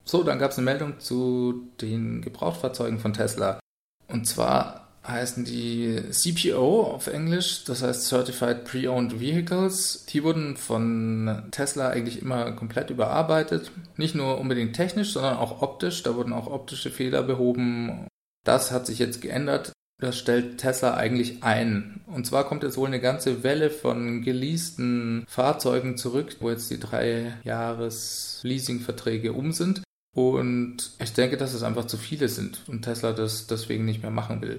So, 0.05 0.23
dann 0.23 0.39
gab 0.39 0.51
es 0.51 0.57
eine 0.57 0.65
Meldung 0.65 0.99
zu 0.99 1.69
den 1.81 2.21
Gebrauchtfahrzeugen 2.21 2.99
von 2.99 3.13
Tesla. 3.13 3.59
Und 4.07 4.27
zwar 4.27 4.82
heißen 5.05 5.45
die 5.45 6.01
CPO 6.11 6.83
auf 6.83 7.07
Englisch, 7.07 7.63
das 7.65 7.83
heißt 7.83 8.07
Certified 8.07 8.63
Pre-Owned 8.65 9.19
Vehicles. 9.19 10.05
Die 10.09 10.23
wurden 10.23 10.55
von 10.55 11.43
Tesla 11.51 11.89
eigentlich 11.89 12.21
immer 12.21 12.51
komplett 12.53 12.89
überarbeitet. 12.89 13.71
Nicht 13.97 14.15
nur 14.15 14.39
unbedingt 14.39 14.75
technisch, 14.75 15.13
sondern 15.13 15.37
auch 15.37 15.61
optisch. 15.61 16.03
Da 16.03 16.15
wurden 16.15 16.33
auch 16.33 16.47
optische 16.47 16.89
Fehler 16.89 17.23
behoben. 17.23 18.07
Das 18.45 18.71
hat 18.71 18.85
sich 18.85 18.99
jetzt 18.99 19.21
geändert. 19.21 19.73
Das 19.99 20.17
stellt 20.17 20.57
Tesla 20.57 20.95
eigentlich 20.95 21.43
ein. 21.43 22.01
Und 22.07 22.25
zwar 22.25 22.45
kommt 22.45 22.63
jetzt 22.63 22.77
wohl 22.77 22.87
eine 22.87 22.99
ganze 22.99 23.43
Welle 23.43 23.69
von 23.69 24.21
geleasten 24.21 25.25
Fahrzeugen 25.27 25.97
zurück, 25.97 26.37
wo 26.39 26.49
jetzt 26.49 26.69
die 26.71 26.79
drei 26.79 27.37
Jahres 27.43 28.39
Leasingverträge 28.43 29.33
um 29.33 29.51
sind. 29.51 29.83
Und 30.15 30.91
ich 30.99 31.13
denke, 31.13 31.37
dass 31.37 31.53
es 31.53 31.63
einfach 31.63 31.87
zu 31.87 31.97
viele 31.97 32.27
sind 32.27 32.61
und 32.67 32.83
Tesla 32.83 33.13
das 33.13 33.47
deswegen 33.47 33.85
nicht 33.85 34.01
mehr 34.01 34.11
machen 34.11 34.41
will. 34.41 34.57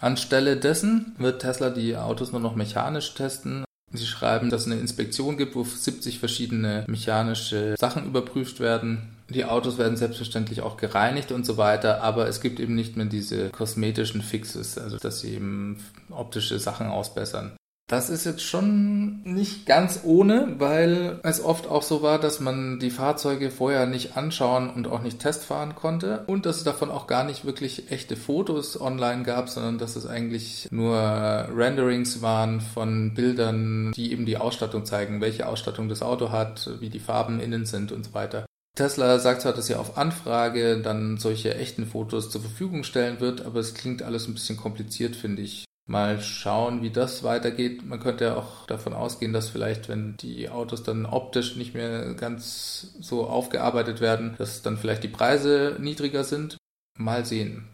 Anstelle 0.00 0.56
dessen 0.56 1.14
wird 1.18 1.42
Tesla 1.42 1.70
die 1.70 1.96
Autos 1.96 2.32
nur 2.32 2.40
noch 2.40 2.54
mechanisch 2.54 3.14
testen. 3.14 3.64
Sie 3.92 4.06
schreiben, 4.06 4.50
dass 4.50 4.62
es 4.62 4.66
eine 4.66 4.80
Inspektion 4.80 5.38
gibt, 5.38 5.56
wo 5.56 5.64
70 5.64 6.18
verschiedene 6.18 6.84
mechanische 6.88 7.74
Sachen 7.78 8.06
überprüft 8.06 8.60
werden. 8.60 9.16
Die 9.30 9.44
Autos 9.44 9.78
werden 9.78 9.96
selbstverständlich 9.96 10.60
auch 10.60 10.76
gereinigt 10.76 11.32
und 11.32 11.46
so 11.46 11.56
weiter, 11.56 12.02
aber 12.02 12.28
es 12.28 12.40
gibt 12.40 12.60
eben 12.60 12.74
nicht 12.74 12.96
mehr 12.96 13.06
diese 13.06 13.48
kosmetischen 13.50 14.22
Fixes, 14.22 14.78
also 14.78 14.98
dass 14.98 15.20
sie 15.20 15.34
eben 15.34 15.78
optische 16.10 16.58
Sachen 16.58 16.86
ausbessern. 16.86 17.52
Das 17.88 18.10
ist 18.10 18.26
jetzt 18.26 18.42
schon 18.42 19.22
nicht 19.22 19.64
ganz 19.64 20.00
ohne, 20.04 20.56
weil 20.58 21.20
es 21.22 21.42
oft 21.42 21.66
auch 21.66 21.82
so 21.82 22.02
war, 22.02 22.18
dass 22.18 22.38
man 22.38 22.78
die 22.78 22.90
Fahrzeuge 22.90 23.50
vorher 23.50 23.86
nicht 23.86 24.14
anschauen 24.14 24.68
und 24.68 24.86
auch 24.88 25.00
nicht 25.00 25.20
testfahren 25.20 25.74
konnte 25.74 26.24
und 26.26 26.44
dass 26.44 26.58
es 26.58 26.64
davon 26.64 26.90
auch 26.90 27.06
gar 27.06 27.24
nicht 27.24 27.46
wirklich 27.46 27.90
echte 27.90 28.16
Fotos 28.16 28.78
online 28.78 29.22
gab, 29.22 29.48
sondern 29.48 29.78
dass 29.78 29.96
es 29.96 30.06
eigentlich 30.06 30.68
nur 30.70 30.98
Renderings 30.98 32.20
waren 32.20 32.60
von 32.60 33.14
Bildern, 33.14 33.92
die 33.92 34.12
eben 34.12 34.26
die 34.26 34.36
Ausstattung 34.36 34.84
zeigen, 34.84 35.22
welche 35.22 35.48
Ausstattung 35.48 35.88
das 35.88 36.02
Auto 36.02 36.30
hat, 36.30 36.70
wie 36.80 36.90
die 36.90 37.00
Farben 37.00 37.40
innen 37.40 37.64
sind 37.64 37.90
und 37.90 38.04
so 38.04 38.12
weiter. 38.12 38.44
Tesla 38.76 39.18
sagt 39.18 39.40
zwar, 39.40 39.54
dass 39.54 39.66
sie 39.66 39.76
auf 39.76 39.96
Anfrage 39.96 40.82
dann 40.82 41.16
solche 41.16 41.54
echten 41.54 41.86
Fotos 41.86 42.28
zur 42.28 42.42
Verfügung 42.42 42.84
stellen 42.84 43.18
wird, 43.18 43.46
aber 43.46 43.60
es 43.60 43.72
klingt 43.72 44.02
alles 44.02 44.28
ein 44.28 44.34
bisschen 44.34 44.58
kompliziert, 44.58 45.16
finde 45.16 45.40
ich. 45.40 45.67
Mal 45.88 46.20
schauen, 46.20 46.82
wie 46.82 46.90
das 46.90 47.24
weitergeht. 47.24 47.84
Man 47.86 47.98
könnte 47.98 48.24
ja 48.24 48.36
auch 48.36 48.66
davon 48.66 48.92
ausgehen, 48.92 49.32
dass 49.32 49.48
vielleicht, 49.48 49.88
wenn 49.88 50.18
die 50.18 50.50
Autos 50.50 50.82
dann 50.82 51.06
optisch 51.06 51.56
nicht 51.56 51.72
mehr 51.72 52.12
ganz 52.12 52.94
so 53.00 53.26
aufgearbeitet 53.26 54.02
werden, 54.02 54.34
dass 54.36 54.60
dann 54.60 54.76
vielleicht 54.76 55.02
die 55.02 55.08
Preise 55.08 55.76
niedriger 55.80 56.24
sind. 56.24 56.58
Mal 56.98 57.24
sehen. 57.24 57.70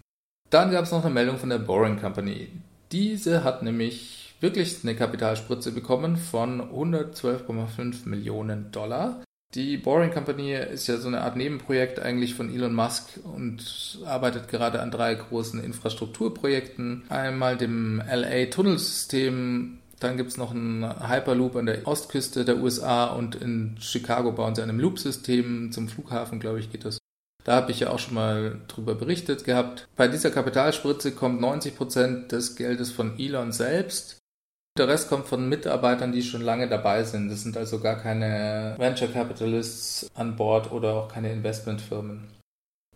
Dann 0.50 0.70
gab 0.70 0.85
es 0.85 0.92
noch 0.92 1.05
eine 1.05 1.12
Meldung 1.12 1.38
von 1.38 1.48
der 1.48 1.59
Boring 1.59 2.00
Company. 2.00 2.48
Diese 2.92 3.42
hat 3.42 3.64
nämlich 3.64 4.35
wirklich 4.38 4.85
eine 4.85 4.94
Kapitalspritze 4.94 5.72
bekommen 5.72 6.16
von 6.16 6.61
112,5 6.61 8.09
Millionen 8.09 8.70
Dollar. 8.70 9.24
Die 9.55 9.77
Boring 9.77 10.11
Company 10.11 10.53
ist 10.55 10.88
ja 10.88 10.97
so 10.97 11.07
eine 11.07 11.21
Art 11.21 11.37
Nebenprojekt 11.37 12.01
eigentlich 12.01 12.35
von 12.35 12.53
Elon 12.53 12.75
Musk 12.75 13.21
und 13.23 14.01
arbeitet 14.05 14.49
gerade 14.49 14.83
an 14.83 14.90
drei 14.90 15.14
großen 15.14 15.62
Infrastrukturprojekten. 15.62 17.05
Einmal 17.09 17.57
dem 17.57 18.03
LA 18.11 18.47
Tunnelsystem, 18.47 19.79
dann 20.01 20.17
gibt 20.17 20.31
es 20.31 20.38
noch 20.38 20.51
einen 20.51 21.09
Hyperloop 21.09 21.55
an 21.55 21.67
der 21.67 21.87
Ostküste 21.87 22.45
der 22.45 22.59
USA 22.59 23.07
und 23.07 23.37
in 23.37 23.77
Chicago 23.79 24.33
bauen 24.33 24.57
sie 24.57 24.62
einem 24.62 24.81
Loop-System 24.81 25.71
zum 25.71 25.88
Flughafen, 25.88 26.40
glaube 26.40 26.59
ich, 26.59 26.73
geht 26.73 26.85
das. 26.85 26.99
Da 27.45 27.55
habe 27.55 27.71
ich 27.71 27.81
ja 27.81 27.90
auch 27.90 27.99
schon 28.01 28.14
mal 28.14 28.61
drüber 28.67 28.97
berichtet 28.97 29.45
gehabt. 29.45 29.87
Bei 29.95 30.09
dieser 30.09 30.31
Kapitalspritze 30.31 31.12
kommt 31.12 31.40
90 31.40 31.77
Prozent 31.77 32.33
des 32.33 32.57
Geldes 32.57 32.90
von 32.90 33.19
Elon 33.21 33.53
selbst. 33.53 34.19
Der 34.76 34.88
Rest 34.88 35.08
kommt 35.08 35.26
von 35.26 35.48
Mitarbeitern, 35.48 36.10
die 36.10 36.22
schon 36.22 36.42
lange 36.42 36.68
dabei 36.68 37.04
sind. 37.04 37.28
Das 37.28 37.42
sind 37.42 37.56
also 37.56 37.78
gar 37.78 37.96
keine 37.96 38.74
Venture 38.76 39.08
Capitalists 39.08 40.10
an 40.14 40.34
Bord 40.34 40.72
oder 40.72 40.94
auch 40.94 41.08
keine 41.08 41.32
Investmentfirmen. 41.32 42.28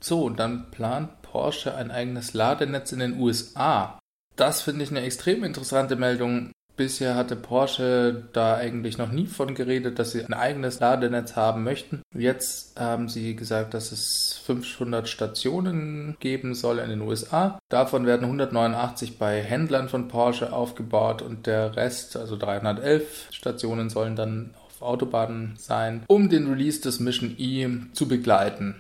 So, 0.01 0.25
und 0.25 0.41
dann 0.41 0.71
plant 0.73 1.23
Porsche 1.23 1.75
ein 1.75 1.93
eigenes 1.93 2.35
Ladenetz 2.35 2.91
in 2.91 2.99
den 2.99 3.21
USA. 3.21 4.01
Das 4.35 4.63
finde 4.63 4.85
ich 4.85 4.91
eine 4.91 5.03
extrem 5.03 5.45
interessante 5.45 5.95
Meldung. 5.95 6.51
Bisher 6.79 7.17
hatte 7.17 7.35
Porsche 7.35 8.23
da 8.33 8.55
eigentlich 8.55 8.99
noch 8.99 9.11
nie 9.11 9.27
von 9.27 9.57
geredet, 9.57 9.99
dass 9.99 10.13
sie 10.13 10.25
ein 10.25 10.33
eigenes 10.33 10.79
Ladenetz 10.79 11.35
haben 11.35 11.65
möchten. 11.65 12.03
Jetzt 12.17 12.79
haben 12.79 13.09
sie 13.09 13.35
gesagt, 13.35 13.75
dass 13.75 13.91
es 13.91 14.41
500 14.47 15.09
Stationen 15.09 16.17
geben 16.21 16.55
soll 16.55 16.79
in 16.79 16.89
den 16.89 17.01
USA. 17.01 17.59
Davon 17.69 18.07
werden 18.07 18.27
189 18.27 19.19
bei 19.19 19.43
Händlern 19.43 19.89
von 19.89 20.07
Porsche 20.07 20.53
aufgebaut 20.53 21.21
und 21.21 21.49
der 21.49 21.75
Rest, 21.75 22.17
also 22.17 22.37
311 22.37 23.27
Stationen, 23.33 23.91
sollen 23.91 24.15
dann 24.15 24.55
auf 24.65 24.81
Autobahnen 24.81 25.57
sein, 25.59 26.05
um 26.07 26.29
den 26.29 26.49
Release 26.49 26.81
des 26.81 27.01
Mission 27.01 27.35
E 27.39 27.69
zu 27.93 28.07
begleiten. 28.07 28.77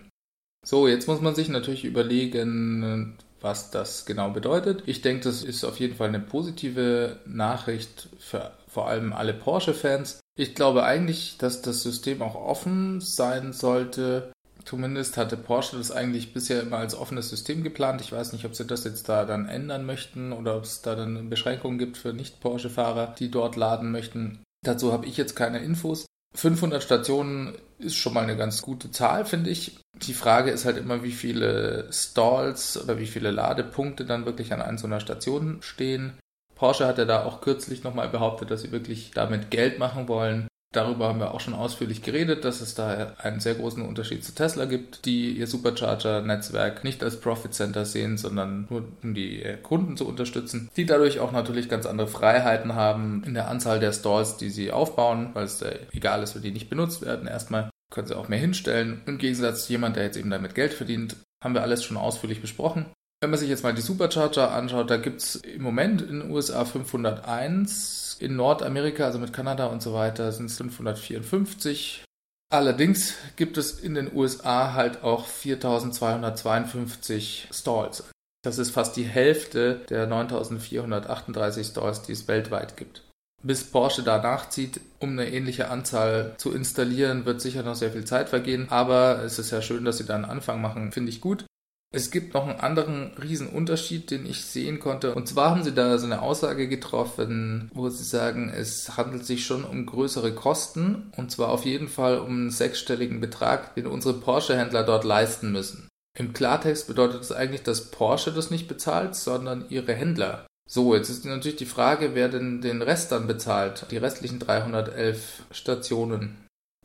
So, 0.64 0.86
jetzt 0.86 1.08
muss 1.08 1.20
man 1.20 1.34
sich 1.34 1.48
natürlich 1.48 1.84
überlegen, 1.84 3.16
was 3.40 3.70
das 3.70 4.06
genau 4.06 4.30
bedeutet. 4.30 4.82
Ich 4.86 5.00
denke, 5.00 5.24
das 5.24 5.42
ist 5.42 5.64
auf 5.64 5.78
jeden 5.78 5.96
Fall 5.96 6.08
eine 6.08 6.20
positive 6.20 7.18
Nachricht 7.26 8.08
für 8.18 8.52
vor 8.68 8.88
allem 8.88 9.12
alle 9.12 9.34
Porsche-Fans. 9.34 10.20
Ich 10.36 10.54
glaube 10.54 10.84
eigentlich, 10.84 11.36
dass 11.38 11.62
das 11.62 11.82
System 11.82 12.22
auch 12.22 12.34
offen 12.34 13.00
sein 13.00 13.52
sollte. 13.52 14.32
Zumindest 14.64 15.16
hatte 15.16 15.36
Porsche 15.36 15.78
das 15.78 15.90
eigentlich 15.90 16.34
bisher 16.34 16.60
immer 16.62 16.76
als 16.76 16.94
offenes 16.94 17.30
System 17.30 17.62
geplant. 17.62 18.02
Ich 18.02 18.12
weiß 18.12 18.32
nicht, 18.32 18.44
ob 18.44 18.54
sie 18.54 18.66
das 18.66 18.84
jetzt 18.84 19.08
da 19.08 19.24
dann 19.24 19.48
ändern 19.48 19.86
möchten 19.86 20.32
oder 20.32 20.56
ob 20.56 20.64
es 20.64 20.82
da 20.82 20.94
dann 20.94 21.30
Beschränkungen 21.30 21.78
gibt 21.78 21.96
für 21.96 22.12
Nicht-Porsche-Fahrer, 22.12 23.14
die 23.18 23.30
dort 23.30 23.56
laden 23.56 23.90
möchten. 23.90 24.42
Dazu 24.64 24.92
habe 24.92 25.06
ich 25.06 25.16
jetzt 25.16 25.34
keine 25.34 25.60
Infos. 25.60 26.06
500 26.34 26.82
Stationen 26.82 27.56
ist 27.78 27.96
schon 27.96 28.12
mal 28.12 28.24
eine 28.24 28.36
ganz 28.36 28.62
gute 28.62 28.90
Zahl, 28.90 29.24
finde 29.24 29.50
ich. 29.50 29.78
Die 30.02 30.14
Frage 30.14 30.50
ist 30.50 30.64
halt 30.64 30.76
immer, 30.76 31.02
wie 31.02 31.12
viele 31.12 31.88
Stalls 31.92 32.82
oder 32.82 32.98
wie 32.98 33.06
viele 33.06 33.30
Ladepunkte 33.30 34.04
dann 34.04 34.26
wirklich 34.26 34.52
an 34.52 34.62
einer 34.62 35.00
Station 35.00 35.58
stehen. 35.60 36.18
Porsche 36.54 36.86
hat 36.86 36.98
ja 36.98 37.04
da 37.04 37.24
auch 37.24 37.40
kürzlich 37.40 37.84
nochmal 37.84 38.08
behauptet, 38.08 38.50
dass 38.50 38.62
sie 38.62 38.72
wirklich 38.72 39.12
damit 39.14 39.50
Geld 39.50 39.78
machen 39.78 40.08
wollen. 40.08 40.48
Darüber 40.74 41.08
haben 41.08 41.18
wir 41.18 41.32
auch 41.32 41.40
schon 41.40 41.54
ausführlich 41.54 42.02
geredet, 42.02 42.44
dass 42.44 42.60
es 42.60 42.74
da 42.74 43.14
einen 43.16 43.40
sehr 43.40 43.54
großen 43.54 43.82
Unterschied 43.82 44.22
zu 44.22 44.34
Tesla 44.34 44.66
gibt, 44.66 45.06
die 45.06 45.32
ihr 45.32 45.46
Supercharger-Netzwerk 45.46 46.84
nicht 46.84 47.02
als 47.02 47.18
Profit 47.20 47.54
Center 47.54 47.86
sehen, 47.86 48.18
sondern 48.18 48.66
nur 48.68 48.84
um 49.02 49.14
die 49.14 49.42
Kunden 49.62 49.96
zu 49.96 50.06
unterstützen, 50.06 50.68
die 50.76 50.84
dadurch 50.84 51.20
auch 51.20 51.32
natürlich 51.32 51.70
ganz 51.70 51.86
andere 51.86 52.06
Freiheiten 52.06 52.74
haben 52.74 53.22
in 53.24 53.32
der 53.32 53.48
Anzahl 53.48 53.80
der 53.80 53.92
Stalls, 53.92 54.36
die 54.36 54.50
sie 54.50 54.70
aufbauen, 54.70 55.30
weil 55.32 55.44
es 55.44 55.64
egal 55.92 56.22
ist, 56.22 56.34
wenn 56.34 56.42
die 56.42 56.52
nicht 56.52 56.68
benutzt 56.68 57.00
werden. 57.00 57.26
Erstmal 57.26 57.70
können 57.90 58.06
sie 58.06 58.16
auch 58.16 58.28
mehr 58.28 58.38
hinstellen. 58.38 59.02
Im 59.06 59.18
Gegensatz 59.18 59.66
zu 59.66 59.72
jemand, 59.72 59.96
der 59.96 60.04
jetzt 60.04 60.16
eben 60.16 60.30
damit 60.30 60.54
Geld 60.54 60.74
verdient, 60.74 61.16
haben 61.42 61.54
wir 61.54 61.62
alles 61.62 61.82
schon 61.84 61.96
ausführlich 61.96 62.40
besprochen. 62.40 62.86
Wenn 63.20 63.30
man 63.30 63.38
sich 63.38 63.48
jetzt 63.48 63.64
mal 63.64 63.74
die 63.74 63.82
Supercharger 63.82 64.52
anschaut, 64.52 64.90
da 64.90 64.96
gibt 64.96 65.22
es 65.22 65.36
im 65.36 65.62
Moment 65.62 66.02
in 66.02 66.20
den 66.20 66.30
USA 66.30 66.64
501 66.64 68.18
in 68.20 68.36
Nordamerika, 68.36 69.06
also 69.06 69.18
mit 69.18 69.32
Kanada 69.32 69.66
und 69.66 69.82
so 69.82 69.92
weiter, 69.92 70.30
sind 70.32 70.46
es 70.46 70.56
554. 70.56 72.04
Allerdings 72.50 73.14
gibt 73.36 73.58
es 73.58 73.80
in 73.80 73.94
den 73.94 74.14
USA 74.14 74.72
halt 74.74 75.02
auch 75.02 75.26
4252 75.26 77.48
Stalls. 77.52 78.04
Das 78.42 78.58
ist 78.58 78.70
fast 78.70 78.96
die 78.96 79.04
Hälfte 79.04 79.80
der 79.90 80.06
9438 80.06 81.66
Stalls, 81.66 82.02
die 82.02 82.12
es 82.12 82.28
weltweit 82.28 82.76
gibt. 82.76 83.02
Bis 83.42 83.64
Porsche 83.64 84.02
da 84.02 84.20
nachzieht, 84.20 84.80
um 84.98 85.10
eine 85.10 85.30
ähnliche 85.30 85.70
Anzahl 85.70 86.34
zu 86.38 86.52
installieren, 86.52 87.24
wird 87.24 87.40
sicher 87.40 87.62
noch 87.62 87.76
sehr 87.76 87.92
viel 87.92 88.04
Zeit 88.04 88.28
vergehen. 88.28 88.66
Aber 88.70 89.22
es 89.22 89.38
ist 89.38 89.52
ja 89.52 89.62
schön, 89.62 89.84
dass 89.84 89.98
sie 89.98 90.06
da 90.06 90.16
einen 90.16 90.24
Anfang 90.24 90.60
machen, 90.60 90.92
finde 90.92 91.10
ich 91.10 91.20
gut. 91.20 91.44
Es 91.90 92.10
gibt 92.10 92.34
noch 92.34 92.46
einen 92.46 92.60
anderen 92.60 93.12
Riesenunterschied, 93.16 94.10
den 94.10 94.26
ich 94.26 94.44
sehen 94.44 94.78
konnte. 94.78 95.14
Und 95.14 95.26
zwar 95.26 95.50
haben 95.50 95.62
sie 95.62 95.72
da 95.72 95.96
so 95.96 96.04
eine 96.04 96.20
Aussage 96.20 96.68
getroffen, 96.68 97.70
wo 97.72 97.88
sie 97.88 98.04
sagen, 98.04 98.50
es 98.50 98.98
handelt 98.98 99.24
sich 99.24 99.46
schon 99.46 99.64
um 99.64 99.86
größere 99.86 100.34
Kosten. 100.34 101.10
Und 101.16 101.30
zwar 101.30 101.48
auf 101.48 101.64
jeden 101.64 101.88
Fall 101.88 102.18
um 102.18 102.32
einen 102.32 102.50
sechsstelligen 102.50 103.20
Betrag, 103.20 103.74
den 103.74 103.86
unsere 103.86 104.14
Porsche-Händler 104.14 104.82
dort 104.82 105.04
leisten 105.04 105.50
müssen. 105.50 105.88
Im 106.18 106.34
Klartext 106.34 106.88
bedeutet 106.88 107.20
das 107.20 107.32
eigentlich, 107.32 107.62
dass 107.62 107.90
Porsche 107.90 108.32
das 108.32 108.50
nicht 108.50 108.68
bezahlt, 108.68 109.14
sondern 109.14 109.64
ihre 109.70 109.94
Händler. 109.94 110.47
So, 110.70 110.94
jetzt 110.94 111.08
ist 111.08 111.24
natürlich 111.24 111.56
die 111.56 111.64
Frage, 111.64 112.14
wer 112.14 112.28
denn 112.28 112.60
den 112.60 112.82
Rest 112.82 113.10
dann 113.10 113.26
bezahlt. 113.26 113.86
Die 113.90 113.96
restlichen 113.96 114.38
311 114.38 115.44
Stationen. 115.50 116.36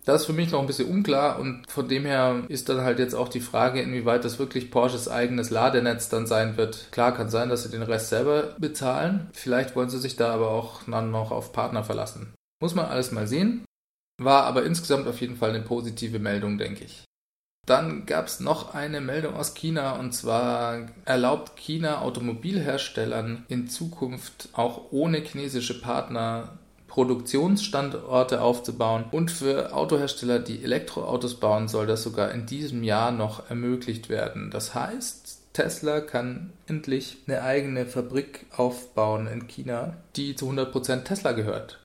Das 0.06 0.22
ist 0.22 0.28
für 0.28 0.34
mich 0.34 0.52
noch 0.52 0.62
ein 0.62 0.68
bisschen 0.68 0.90
unklar 0.90 1.40
und 1.40 1.70
von 1.70 1.88
dem 1.88 2.06
her 2.06 2.44
ist 2.48 2.70
dann 2.70 2.82
halt 2.82 3.00
jetzt 3.00 3.14
auch 3.14 3.28
die 3.28 3.42
Frage, 3.42 3.82
inwieweit 3.82 4.24
das 4.24 4.40
wirklich 4.40 4.72
Porsches 4.72 5.08
eigenes 5.10 5.50
Ladenetz 5.50 6.10
dann 6.10 6.28
sein 6.28 6.56
wird. 6.56 6.92
Klar 6.92 7.14
kann 7.14 7.30
sein, 7.30 7.50
dass 7.50 7.64
sie 7.64 7.72
den 7.72 7.84
Rest 7.84 8.10
selber 8.10 8.56
bezahlen. 8.58 9.30
Vielleicht 9.34 9.76
wollen 9.76 9.90
sie 9.90 10.00
sich 10.00 10.16
da 10.16 10.34
aber 10.34 10.50
auch 10.50 10.82
dann 10.88 11.12
noch 11.12 11.32
auf 11.32 11.52
Partner 11.52 11.84
verlassen. 11.84 12.34
Muss 12.62 12.76
man 12.76 12.86
alles 12.86 13.12
mal 13.12 13.28
sehen. 13.28 13.66
War 14.22 14.44
aber 14.44 14.64
insgesamt 14.64 15.08
auf 15.08 15.20
jeden 15.20 15.36
Fall 15.36 15.50
eine 15.50 15.62
positive 15.62 16.20
Meldung, 16.20 16.58
denke 16.58 16.86
ich. 16.86 17.04
Dann 17.66 18.06
gab 18.06 18.28
es 18.28 18.42
noch 18.42 18.74
eine 18.74 19.00
Meldung 19.00 19.36
aus 19.36 19.54
China 19.54 19.94
und 19.94 20.14
zwar 20.14 20.88
erlaubt 21.06 21.56
China 21.56 22.02
Automobilherstellern 22.02 23.46
in 23.48 23.70
Zukunft 23.70 24.50
auch 24.52 24.92
ohne 24.92 25.20
chinesische 25.20 25.80
Partner 25.80 26.58
Produktionsstandorte 26.94 28.42
aufzubauen. 28.42 29.06
Und 29.10 29.32
für 29.32 29.74
Autohersteller, 29.74 30.38
die 30.38 30.64
Elektroautos 30.64 31.40
bauen, 31.40 31.68
soll 31.68 31.88
das 31.88 32.04
sogar 32.04 32.32
in 32.32 32.46
diesem 32.46 32.84
Jahr 32.84 33.12
noch 33.12 33.50
ermöglicht 33.50 34.10
werden. 34.10 34.52
Das 34.52 34.76
heißt, 34.76 35.54
Tesla 35.54 36.02
kann 36.02 36.54
endlich 36.68 37.18
eine 37.26 37.42
eigene 37.42 37.88
Fabrik 37.88 38.46
aufbauen 38.56 39.26
in 39.26 39.48
China, 39.48 39.98
die 40.16 40.36
zu 40.36 40.48
100% 40.48 41.04
Tesla 41.04 41.32
gehört. 41.32 41.82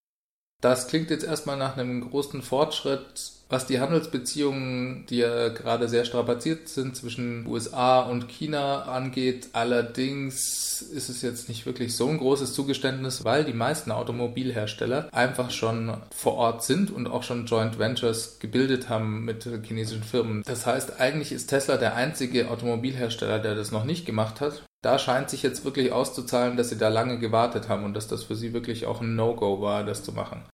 Das 0.60 0.88
klingt 0.88 1.08
jetzt 1.08 1.24
erstmal 1.24 1.56
nach 1.56 1.78
einem 1.78 2.10
großen 2.10 2.42
Fortschritt, 2.42 3.32
was 3.48 3.66
die 3.66 3.80
Handelsbeziehungen, 3.80 5.06
die 5.06 5.18
ja 5.18 5.48
gerade 5.48 5.88
sehr 5.88 6.04
strapaziert 6.04 6.68
sind 6.68 6.96
zwischen 6.96 7.46
USA 7.46 8.00
und 8.00 8.28
China 8.28 8.82
angeht. 8.82 9.48
Allerdings 9.52 10.82
ist 10.82 11.08
es 11.08 11.22
jetzt 11.22 11.48
nicht 11.48 11.64
wirklich 11.66 11.96
so 11.96 12.08
ein 12.08 12.18
großes 12.18 12.52
Zugeständnis, 12.52 13.24
weil 13.24 13.44
die 13.44 13.54
meisten 13.54 13.90
Automobilhersteller 13.90 15.08
einfach 15.12 15.50
schon 15.50 15.96
vor 16.14 16.34
Ort 16.34 16.62
sind 16.62 16.90
und 16.90 17.06
auch 17.06 17.22
schon 17.22 17.46
Joint 17.46 17.78
Ventures 17.78 18.38
gebildet 18.38 18.88
haben 18.88 19.24
mit 19.24 19.48
chinesischen 19.64 20.04
Firmen. 20.04 20.42
Das 20.46 20.66
heißt, 20.66 21.00
eigentlich 21.00 21.32
ist 21.32 21.46
Tesla 21.46 21.76
der 21.76 21.94
einzige 21.94 22.50
Automobilhersteller, 22.50 23.38
der 23.38 23.54
das 23.54 23.72
noch 23.72 23.84
nicht 23.84 24.04
gemacht 24.04 24.40
hat. 24.40 24.62
Da 24.82 24.98
scheint 24.98 25.30
sich 25.30 25.42
jetzt 25.42 25.64
wirklich 25.64 25.90
auszuzahlen, 25.90 26.56
dass 26.56 26.68
sie 26.68 26.78
da 26.78 26.88
lange 26.88 27.18
gewartet 27.18 27.68
haben 27.68 27.84
und 27.84 27.94
dass 27.94 28.06
das 28.06 28.24
für 28.24 28.37
sie 28.37 28.52
wirklich 28.52 28.87
auch 28.87 29.00
ein 29.00 29.16
No-Go 29.16 29.61
war, 29.61 29.84
das 29.84 30.04
zu 30.04 30.12
machen. 30.12 30.44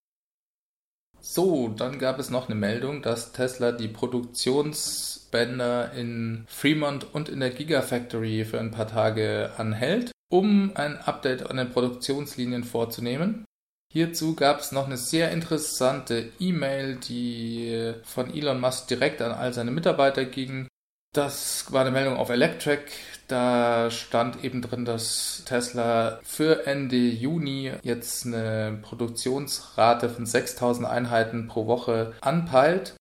So, 1.26 1.68
dann 1.68 1.98
gab 1.98 2.18
es 2.18 2.28
noch 2.28 2.50
eine 2.50 2.54
Meldung, 2.54 3.00
dass 3.00 3.32
Tesla 3.32 3.72
die 3.72 3.88
Produktionsbänder 3.88 5.94
in 5.94 6.44
Fremont 6.48 7.14
und 7.14 7.30
in 7.30 7.40
der 7.40 7.48
Gigafactory 7.48 8.44
für 8.44 8.60
ein 8.60 8.70
paar 8.70 8.88
Tage 8.88 9.52
anhält, 9.56 10.12
um 10.30 10.72
ein 10.74 10.98
Update 10.98 11.48
an 11.48 11.56
den 11.56 11.70
Produktionslinien 11.70 12.62
vorzunehmen. 12.62 13.46
Hierzu 13.90 14.36
gab 14.36 14.60
es 14.60 14.70
noch 14.70 14.84
eine 14.84 14.98
sehr 14.98 15.30
interessante 15.30 16.30
E-Mail, 16.38 16.96
die 16.96 17.94
von 18.04 18.34
Elon 18.34 18.60
Musk 18.60 18.88
direkt 18.88 19.22
an 19.22 19.32
all 19.32 19.54
seine 19.54 19.70
Mitarbeiter 19.70 20.26
ging. 20.26 20.68
Das 21.14 21.72
war 21.72 21.80
eine 21.80 21.90
Meldung 21.90 22.18
auf 22.18 22.28
Electric. 22.28 22.82
Da 23.28 23.90
stand 23.90 24.44
eben 24.44 24.60
drin, 24.60 24.84
dass 24.84 25.42
Tesla 25.46 26.18
für 26.22 26.66
Ende 26.66 26.96
Juni 26.96 27.72
jetzt 27.82 28.26
eine 28.26 28.78
Produktionsrate 28.82 30.10
von 30.10 30.26
6000 30.26 30.86
Einheiten 30.86 31.48
pro 31.48 31.66
Woche 31.66 32.12
anpeilt. 32.20 32.96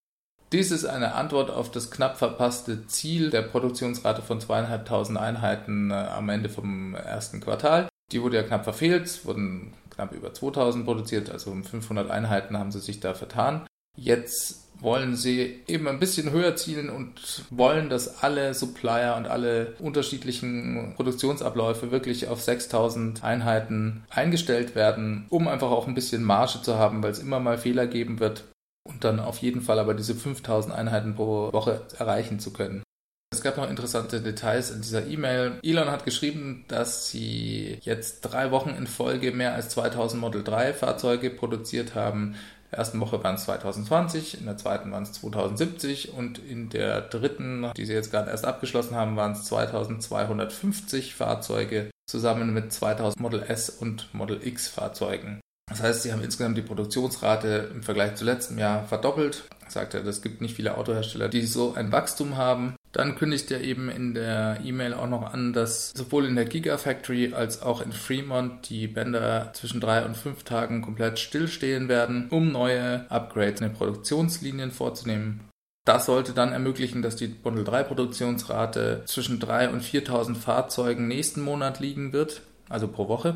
Dies 0.53 0.69
ist 0.71 0.85
eine 0.85 1.15
Antwort 1.15 1.49
auf 1.49 1.71
das 1.71 1.89
knapp 1.89 2.17
verpasste 2.17 2.85
Ziel 2.85 3.31
der 3.31 3.41
Produktionsrate 3.41 4.21
von 4.21 4.39
zweieinhalbtausend 4.39 5.17
Einheiten 5.17 5.89
äh, 5.89 5.95
am 5.95 6.29
Ende 6.29 6.47
vom 6.47 6.93
ersten 6.93 7.41
Quartal. 7.41 7.89
Die 8.11 8.21
wurde 8.21 8.37
ja 8.37 8.43
knapp 8.43 8.63
verfehlt, 8.63 9.25
wurden 9.25 9.73
knapp 9.89 10.11
über 10.13 10.31
2000 10.31 10.85
produziert, 10.85 11.31
also 11.31 11.49
um 11.49 11.63
500 11.63 12.11
Einheiten 12.11 12.57
haben 12.57 12.71
sie 12.71 12.79
sich 12.79 12.99
da 12.99 13.15
vertan. 13.15 13.65
Jetzt 13.95 14.63
wollen 14.79 15.15
sie 15.15 15.61
eben 15.67 15.87
ein 15.87 15.99
bisschen 15.99 16.31
höher 16.31 16.55
zielen 16.55 16.89
und 16.89 17.45
wollen, 17.49 17.89
dass 17.89 18.21
alle 18.21 18.53
Supplier 18.53 19.15
und 19.17 19.27
alle 19.27 19.75
unterschiedlichen 19.79 20.93
Produktionsabläufe 20.95 21.91
wirklich 21.91 22.27
auf 22.27 22.41
6000 22.41 23.23
Einheiten 23.23 24.03
eingestellt 24.09 24.75
werden, 24.75 25.25
um 25.29 25.47
einfach 25.47 25.71
auch 25.71 25.87
ein 25.87 25.93
bisschen 25.93 26.23
Marge 26.23 26.61
zu 26.61 26.77
haben, 26.77 27.01
weil 27.01 27.11
es 27.11 27.19
immer 27.19 27.39
mal 27.39 27.57
Fehler 27.57 27.87
geben 27.87 28.19
wird 28.19 28.43
und 28.83 29.03
dann 29.05 29.19
auf 29.19 29.37
jeden 29.37 29.61
Fall 29.61 29.79
aber 29.79 29.93
diese 29.93 30.15
5000 30.15 30.75
Einheiten 30.75 31.15
pro 31.15 31.53
Woche 31.53 31.81
erreichen 31.97 32.39
zu 32.39 32.51
können. 32.51 32.83
Es 33.31 33.41
gab 33.41 33.57
noch 33.57 33.69
interessante 33.69 34.21
Details 34.21 34.69
in 34.69 34.81
dieser 34.81 35.07
E-Mail. 35.07 35.59
Elon 35.63 35.89
hat 35.89 36.05
geschrieben, 36.05 36.65
dass 36.67 37.09
sie 37.09 37.79
jetzt 37.81 38.21
drei 38.21 38.51
Wochen 38.51 38.69
in 38.77 38.85
Folge 38.85 39.31
mehr 39.31 39.55
als 39.55 39.69
2000 39.69 40.21
Model 40.21 40.43
3 40.43 40.73
Fahrzeuge 40.73 41.31
produziert 41.31 41.95
haben 41.95 42.35
der 42.73 42.79
ersten 42.79 42.99
Woche 42.99 43.23
waren 43.23 43.35
es 43.35 43.43
2020, 43.43 44.39
in 44.39 44.45
der 44.47 44.57
zweiten 44.57 44.91
waren 44.91 45.03
es 45.03 45.13
2070 45.13 46.13
und 46.13 46.39
in 46.39 46.69
der 46.69 47.01
dritten, 47.01 47.71
die 47.77 47.85
sie 47.85 47.93
jetzt 47.93 48.09
gerade 48.09 48.31
erst 48.31 48.45
abgeschlossen 48.45 48.95
haben, 48.95 49.15
waren 49.15 49.33
es 49.33 49.45
2250 49.45 51.13
Fahrzeuge 51.13 51.91
zusammen 52.07 52.51
mit 52.51 52.73
2000 52.73 53.21
Model 53.21 53.43
S 53.43 53.69
und 53.69 54.11
Model 54.15 54.39
X 54.43 54.69
Fahrzeugen. 54.69 55.39
Das 55.69 55.83
heißt, 55.83 56.01
sie 56.01 56.11
haben 56.11 56.23
insgesamt 56.23 56.57
die 56.57 56.63
Produktionsrate 56.63 57.69
im 57.75 57.83
Vergleich 57.83 58.15
zu 58.15 58.25
letztem 58.25 58.57
Jahr 58.57 58.85
verdoppelt. 58.85 59.43
Er 59.63 59.71
sagte, 59.71 59.99
es 59.99 60.23
gibt 60.23 60.41
nicht 60.41 60.55
viele 60.55 60.75
Autohersteller, 60.75 61.29
die 61.29 61.45
so 61.45 61.75
ein 61.75 61.91
Wachstum 61.91 62.37
haben. 62.37 62.75
Dann 62.93 63.15
kündigt 63.15 63.49
er 63.49 63.61
eben 63.61 63.89
in 63.89 64.13
der 64.13 64.59
E-Mail 64.63 64.93
auch 64.93 65.09
noch 65.09 65.33
an, 65.33 65.51
dass 65.51 65.89
sowohl 65.89 66.27
in 66.27 66.35
der 66.35 66.45
Gigafactory 66.45 67.33
als 67.33 67.63
auch 67.63 67.81
in 67.81 67.91
Fremont 67.91 68.69
die 68.69 68.87
Bänder 68.87 69.51
zwischen 69.53 69.81
drei 69.81 70.05
und 70.05 70.15
fünf 70.15 70.43
Tagen 70.43 70.83
komplett 70.83 71.17
stillstehen 71.17 71.89
werden, 71.89 72.27
um 72.29 72.51
neue 72.51 73.09
Upgrades 73.09 73.61
in 73.61 73.69
den 73.69 73.75
Produktionslinien 73.75 74.69
vorzunehmen. 74.69 75.49
Das 75.85 76.05
sollte 76.05 76.33
dann 76.33 76.53
ermöglichen, 76.53 77.01
dass 77.01 77.15
die 77.15 77.27
Bundle 77.27 77.63
3 77.63 77.83
Produktionsrate 77.83 79.01
zwischen 79.05 79.39
3 79.39 79.69
und 79.69 79.83
4.000 79.83 80.35
Fahrzeugen 80.35 81.07
nächsten 81.07 81.41
Monat 81.41 81.79
liegen 81.79 82.13
wird, 82.13 82.41
also 82.69 82.87
pro 82.87 83.09
Woche. 83.09 83.35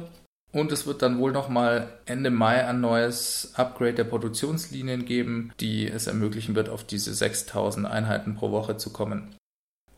Und 0.54 0.72
es 0.72 0.86
wird 0.88 1.02
dann 1.02 1.20
wohl 1.20 1.34
nochmal 1.34 1.90
Ende 2.06 2.30
Mai 2.30 2.66
ein 2.66 2.80
neues 2.80 3.52
Upgrade 3.56 3.96
der 3.96 4.06
Produktionslinien 4.06 5.04
geben, 5.04 5.52
die 5.60 5.90
es 5.90 6.08
ermöglichen 6.08 6.56
wird, 6.56 6.70
auf 6.70 6.86
diese 6.86 7.14
6000 7.14 7.86
Einheiten 7.86 8.36
pro 8.36 8.52
Woche 8.52 8.78
zu 8.78 8.94
kommen. 8.94 9.36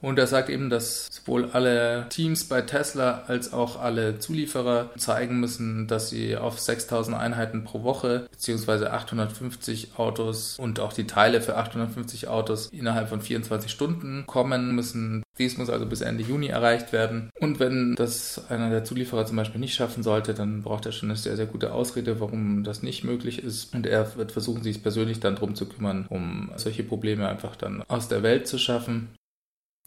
Und 0.02 0.18
er 0.18 0.28
sagt 0.28 0.50
eben, 0.50 0.70
dass 0.70 1.08
sowohl 1.12 1.50
alle 1.52 2.08
Teams 2.10 2.46
bei 2.46 2.62
Tesla 2.62 3.24
als 3.28 3.52
auch 3.52 3.82
alle 3.82 4.20
Zulieferer 4.20 4.92
zeigen 4.98 5.40
müssen, 5.40 5.88
dass 5.88 6.10
sie 6.10 6.38
auf 6.38 6.60
6000 6.60 7.18
Einheiten 7.18 7.64
pro 7.64 7.84
Woche 7.84 8.28
beziehungsweise 8.32 8.94
850 8.94 9.98
Autos 9.98 10.58
und 10.58 10.80
auch 10.80 10.94
die 10.94 11.08
Teile 11.08 11.42
für 11.42 11.58
850 11.58 12.28
Autos 12.28 12.68
innerhalb 12.68 13.10
von 13.10 13.22
24 13.22 13.72
Stunden 13.72 14.24
kommen 14.26 14.74
müssen. 14.74 15.24
Dies 15.38 15.58
muss 15.58 15.70
also 15.70 15.86
bis 15.86 16.02
Ende 16.02 16.24
Juni 16.24 16.48
erreicht 16.48 16.92
werden. 16.92 17.30
Und 17.40 17.60
wenn 17.60 17.96
das 17.96 18.50
einer 18.50 18.70
der 18.70 18.84
Zulieferer 18.84 19.26
zum 19.26 19.38
Beispiel 19.38 19.62
nicht 19.62 19.74
schaffen 19.74 20.04
sollte, 20.04 20.34
dann 20.34 20.64
braucht 20.64 20.86
er 20.86 20.92
schon 20.92 21.10
eine 21.10 21.18
sehr, 21.18 21.38
sehr 21.38 21.46
gute 21.46 21.74
Ausrede, 21.74 22.20
warum 22.20 22.64
das 22.64 22.84
nicht 22.84 23.04
möglich 23.04 23.42
ist. 23.42 23.74
Und 23.74 23.86
er 23.86 24.16
wird 24.18 24.32
versuchen, 24.32 24.64
sich 24.64 24.84
persönlich 24.84 25.20
dann 25.20 25.36
darum 25.36 25.56
zu 25.56 25.66
kümmern, 25.66 26.06
um 26.10 26.52
solche 26.58 26.84
Probleme 26.84 27.28
einfach 27.28 27.56
dann 27.56 27.84
aus 27.88 28.10
der 28.10 28.24
Welt 28.24 28.48
zu 28.48 28.58
schaffen 28.58 29.10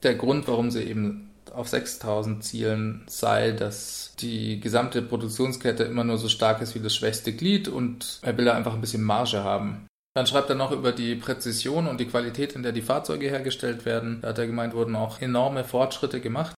der 0.03 0.15
Grund, 0.15 0.49
warum 0.49 0.71
sie 0.71 0.83
eben 0.83 1.31
auf 1.53 1.69
6000 1.69 2.43
zielen, 2.43 3.03
sei, 3.07 3.53
dass 3.53 4.15
die 4.19 4.61
gesamte 4.61 5.03
Produktionskette 5.03 5.85
immer 5.85 6.05
nur 6.05 6.19
so 6.19 6.29
stark 6.29 6.63
ist 6.63 6.75
wie 6.75 6.81
das 6.81 6.95
schwächste 6.95 7.33
Glied 7.33 7.69
und 7.69 8.21
er 8.23 8.37
will 8.37 8.47
da 8.47 8.55
einfach 8.55 8.75
ein 8.75 8.81
bisschen 8.81 9.03
Marge 9.03 9.45
haben. 9.45 9.87
Dann 10.15 10.27
schreibt 10.27 10.51
er 10.51 10.57
noch 10.57 10.73
über 10.73 10.93
die 10.93 11.15
Präzision 11.15 11.87
und 11.87 11.99
die 11.99 12.07
Qualität, 12.07 12.53
in 12.53 12.63
der 12.63 12.73
die 12.73 12.83
Fahrzeuge 12.83 13.29
hergestellt 13.29 13.87
werden. 13.87 14.21
Da 14.21 14.29
hat 14.29 14.39
er 14.39 14.47
gemeint, 14.47 14.75
wurden 14.75 14.95
auch 14.95 15.21
enorme 15.21 15.65
Fortschritte 15.65 16.21
gemacht. 16.21 16.55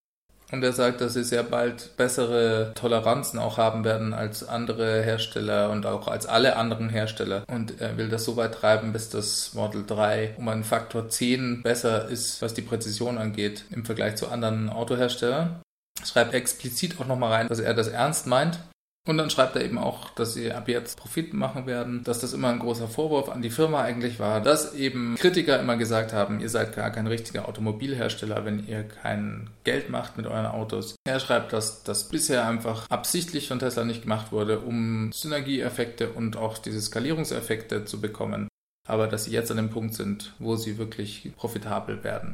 Und 0.52 0.62
er 0.62 0.72
sagt, 0.72 1.00
dass 1.00 1.14
sie 1.14 1.24
sehr 1.24 1.42
bald 1.42 1.96
bessere 1.96 2.72
Toleranzen 2.74 3.38
auch 3.38 3.58
haben 3.58 3.84
werden 3.84 4.12
als 4.14 4.46
andere 4.46 5.02
Hersteller 5.02 5.70
und 5.70 5.86
auch 5.86 6.06
als 6.06 6.26
alle 6.26 6.56
anderen 6.56 6.88
Hersteller. 6.88 7.44
Und 7.48 7.80
er 7.80 7.96
will 7.96 8.08
das 8.08 8.24
so 8.24 8.36
weit 8.36 8.54
treiben, 8.54 8.92
bis 8.92 9.08
das 9.08 9.54
Model 9.54 9.84
3 9.86 10.34
um 10.38 10.48
einen 10.48 10.64
Faktor 10.64 11.08
10 11.08 11.62
besser 11.62 12.08
ist, 12.08 12.42
was 12.42 12.54
die 12.54 12.62
Präzision 12.62 13.18
angeht, 13.18 13.64
im 13.70 13.84
Vergleich 13.84 14.16
zu 14.16 14.28
anderen 14.28 14.70
Autoherstellern. 14.70 15.60
Schreibt 16.04 16.34
explizit 16.34 17.00
auch 17.00 17.06
nochmal 17.06 17.32
rein, 17.32 17.48
dass 17.48 17.60
er 17.60 17.74
das 17.74 17.88
ernst 17.88 18.26
meint 18.26 18.58
und 19.06 19.18
dann 19.18 19.28
schreibt 19.28 19.54
er 19.56 19.64
eben 19.64 19.76
auch, 19.76 20.10
dass 20.10 20.34
sie 20.34 20.50
ab 20.50 20.68
jetzt 20.68 20.96
Profit 20.96 21.34
machen 21.34 21.66
werden, 21.66 22.02
dass 22.04 22.20
das 22.20 22.32
immer 22.32 22.48
ein 22.48 22.58
großer 22.58 22.88
Vorwurf 22.88 23.28
an 23.28 23.42
die 23.42 23.50
Firma 23.50 23.82
eigentlich 23.82 24.18
war, 24.18 24.40
dass 24.40 24.74
eben 24.74 25.16
Kritiker 25.16 25.60
immer 25.60 25.76
gesagt 25.76 26.12
haben, 26.12 26.40
ihr 26.40 26.48
seid 26.48 26.74
gar 26.74 26.90
kein 26.90 27.06
richtiger 27.06 27.48
Automobilhersteller, 27.48 28.44
wenn 28.44 28.66
ihr 28.66 28.84
kein 28.84 29.50
Geld 29.64 29.90
macht 29.90 30.16
mit 30.16 30.26
euren 30.26 30.46
Autos. 30.46 30.96
Er 31.06 31.20
schreibt, 31.20 31.52
dass 31.52 31.82
das 31.82 32.08
bisher 32.08 32.46
einfach 32.46 32.88
absichtlich 32.90 33.48
von 33.48 33.58
Tesla 33.58 33.84
nicht 33.84 34.02
gemacht 34.02 34.32
wurde, 34.32 34.60
um 34.60 35.12
Synergieeffekte 35.12 36.10
und 36.10 36.36
auch 36.36 36.56
diese 36.56 36.80
Skalierungseffekte 36.80 37.84
zu 37.84 38.00
bekommen. 38.00 38.48
Aber 38.86 39.06
dass 39.06 39.24
sie 39.24 39.32
jetzt 39.32 39.50
an 39.50 39.56
dem 39.56 39.70
Punkt 39.70 39.94
sind, 39.94 40.34
wo 40.38 40.56
sie 40.56 40.78
wirklich 40.78 41.32
profitabel 41.36 42.04
werden. 42.04 42.33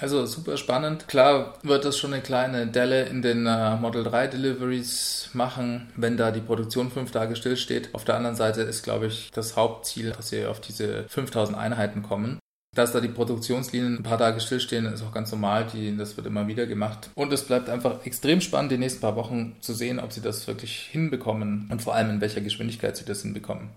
Also 0.00 0.26
super 0.26 0.56
spannend. 0.56 1.06
Klar 1.06 1.58
wird 1.62 1.84
das 1.84 1.96
schon 1.96 2.12
eine 2.12 2.22
kleine 2.22 2.66
Delle 2.66 3.04
in 3.04 3.22
den 3.22 3.46
äh, 3.46 3.76
Model 3.76 4.02
3 4.02 4.26
Deliveries 4.26 5.30
machen, 5.34 5.92
wenn 5.96 6.16
da 6.16 6.32
die 6.32 6.40
Produktion 6.40 6.90
fünf 6.90 7.12
Tage 7.12 7.36
stillsteht. 7.36 7.94
Auf 7.94 8.04
der 8.04 8.16
anderen 8.16 8.34
Seite 8.34 8.62
ist, 8.62 8.82
glaube 8.82 9.06
ich, 9.06 9.30
das 9.32 9.56
Hauptziel, 9.56 10.10
dass 10.10 10.30
sie 10.30 10.46
auf 10.46 10.60
diese 10.60 11.04
5000 11.08 11.56
Einheiten 11.56 12.02
kommen. 12.02 12.40
Dass 12.74 12.90
da 12.90 13.00
die 13.00 13.06
Produktionslinien 13.06 13.98
ein 13.98 14.02
paar 14.02 14.18
Tage 14.18 14.40
stillstehen, 14.40 14.86
ist 14.86 15.02
auch 15.02 15.14
ganz 15.14 15.30
normal. 15.30 15.68
Die, 15.72 15.96
das 15.96 16.16
wird 16.16 16.26
immer 16.26 16.48
wieder 16.48 16.66
gemacht. 16.66 17.10
Und 17.14 17.32
es 17.32 17.44
bleibt 17.44 17.68
einfach 17.68 18.04
extrem 18.04 18.40
spannend, 18.40 18.72
die 18.72 18.78
nächsten 18.78 19.00
paar 19.00 19.14
Wochen 19.14 19.54
zu 19.60 19.72
sehen, 19.74 20.00
ob 20.00 20.12
sie 20.12 20.20
das 20.20 20.48
wirklich 20.48 20.88
hinbekommen 20.90 21.68
und 21.70 21.82
vor 21.82 21.94
allem 21.94 22.10
in 22.10 22.20
welcher 22.20 22.40
Geschwindigkeit 22.40 22.96
sie 22.96 23.04
das 23.04 23.22
hinbekommen. 23.22 23.70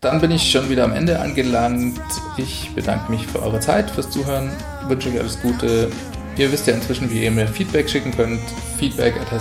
Dann 0.00 0.20
bin 0.20 0.30
ich 0.30 0.50
schon 0.50 0.68
wieder 0.68 0.84
am 0.84 0.92
Ende 0.92 1.20
angelangt. 1.20 2.00
Ich 2.36 2.70
bedanke 2.74 3.10
mich 3.10 3.26
für 3.26 3.42
eure 3.42 3.60
Zeit, 3.60 3.90
fürs 3.90 4.10
Zuhören, 4.10 4.50
wünsche 4.88 5.08
euch 5.08 5.18
alles 5.18 5.40
Gute. 5.40 5.90
Ihr 6.36 6.52
wisst 6.52 6.66
ja 6.66 6.74
inzwischen, 6.74 7.10
wie 7.10 7.24
ihr 7.24 7.30
mir 7.30 7.48
Feedback 7.48 7.88
schicken 7.88 8.12
könnt. 8.14 8.40
Feedback 8.78 9.14
at 9.16 9.32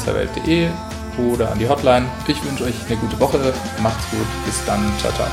oder 1.18 1.52
an 1.52 1.60
die 1.60 1.68
Hotline. 1.68 2.06
Ich 2.28 2.44
wünsche 2.44 2.64
euch 2.66 2.76
eine 2.88 2.98
gute 2.98 3.20
Woche. 3.20 3.54
Macht's 3.82 4.10
gut. 4.12 4.28
Bis 4.46 4.64
dann. 4.66 4.82
Ciao, 5.00 5.12
ciao. 5.14 5.28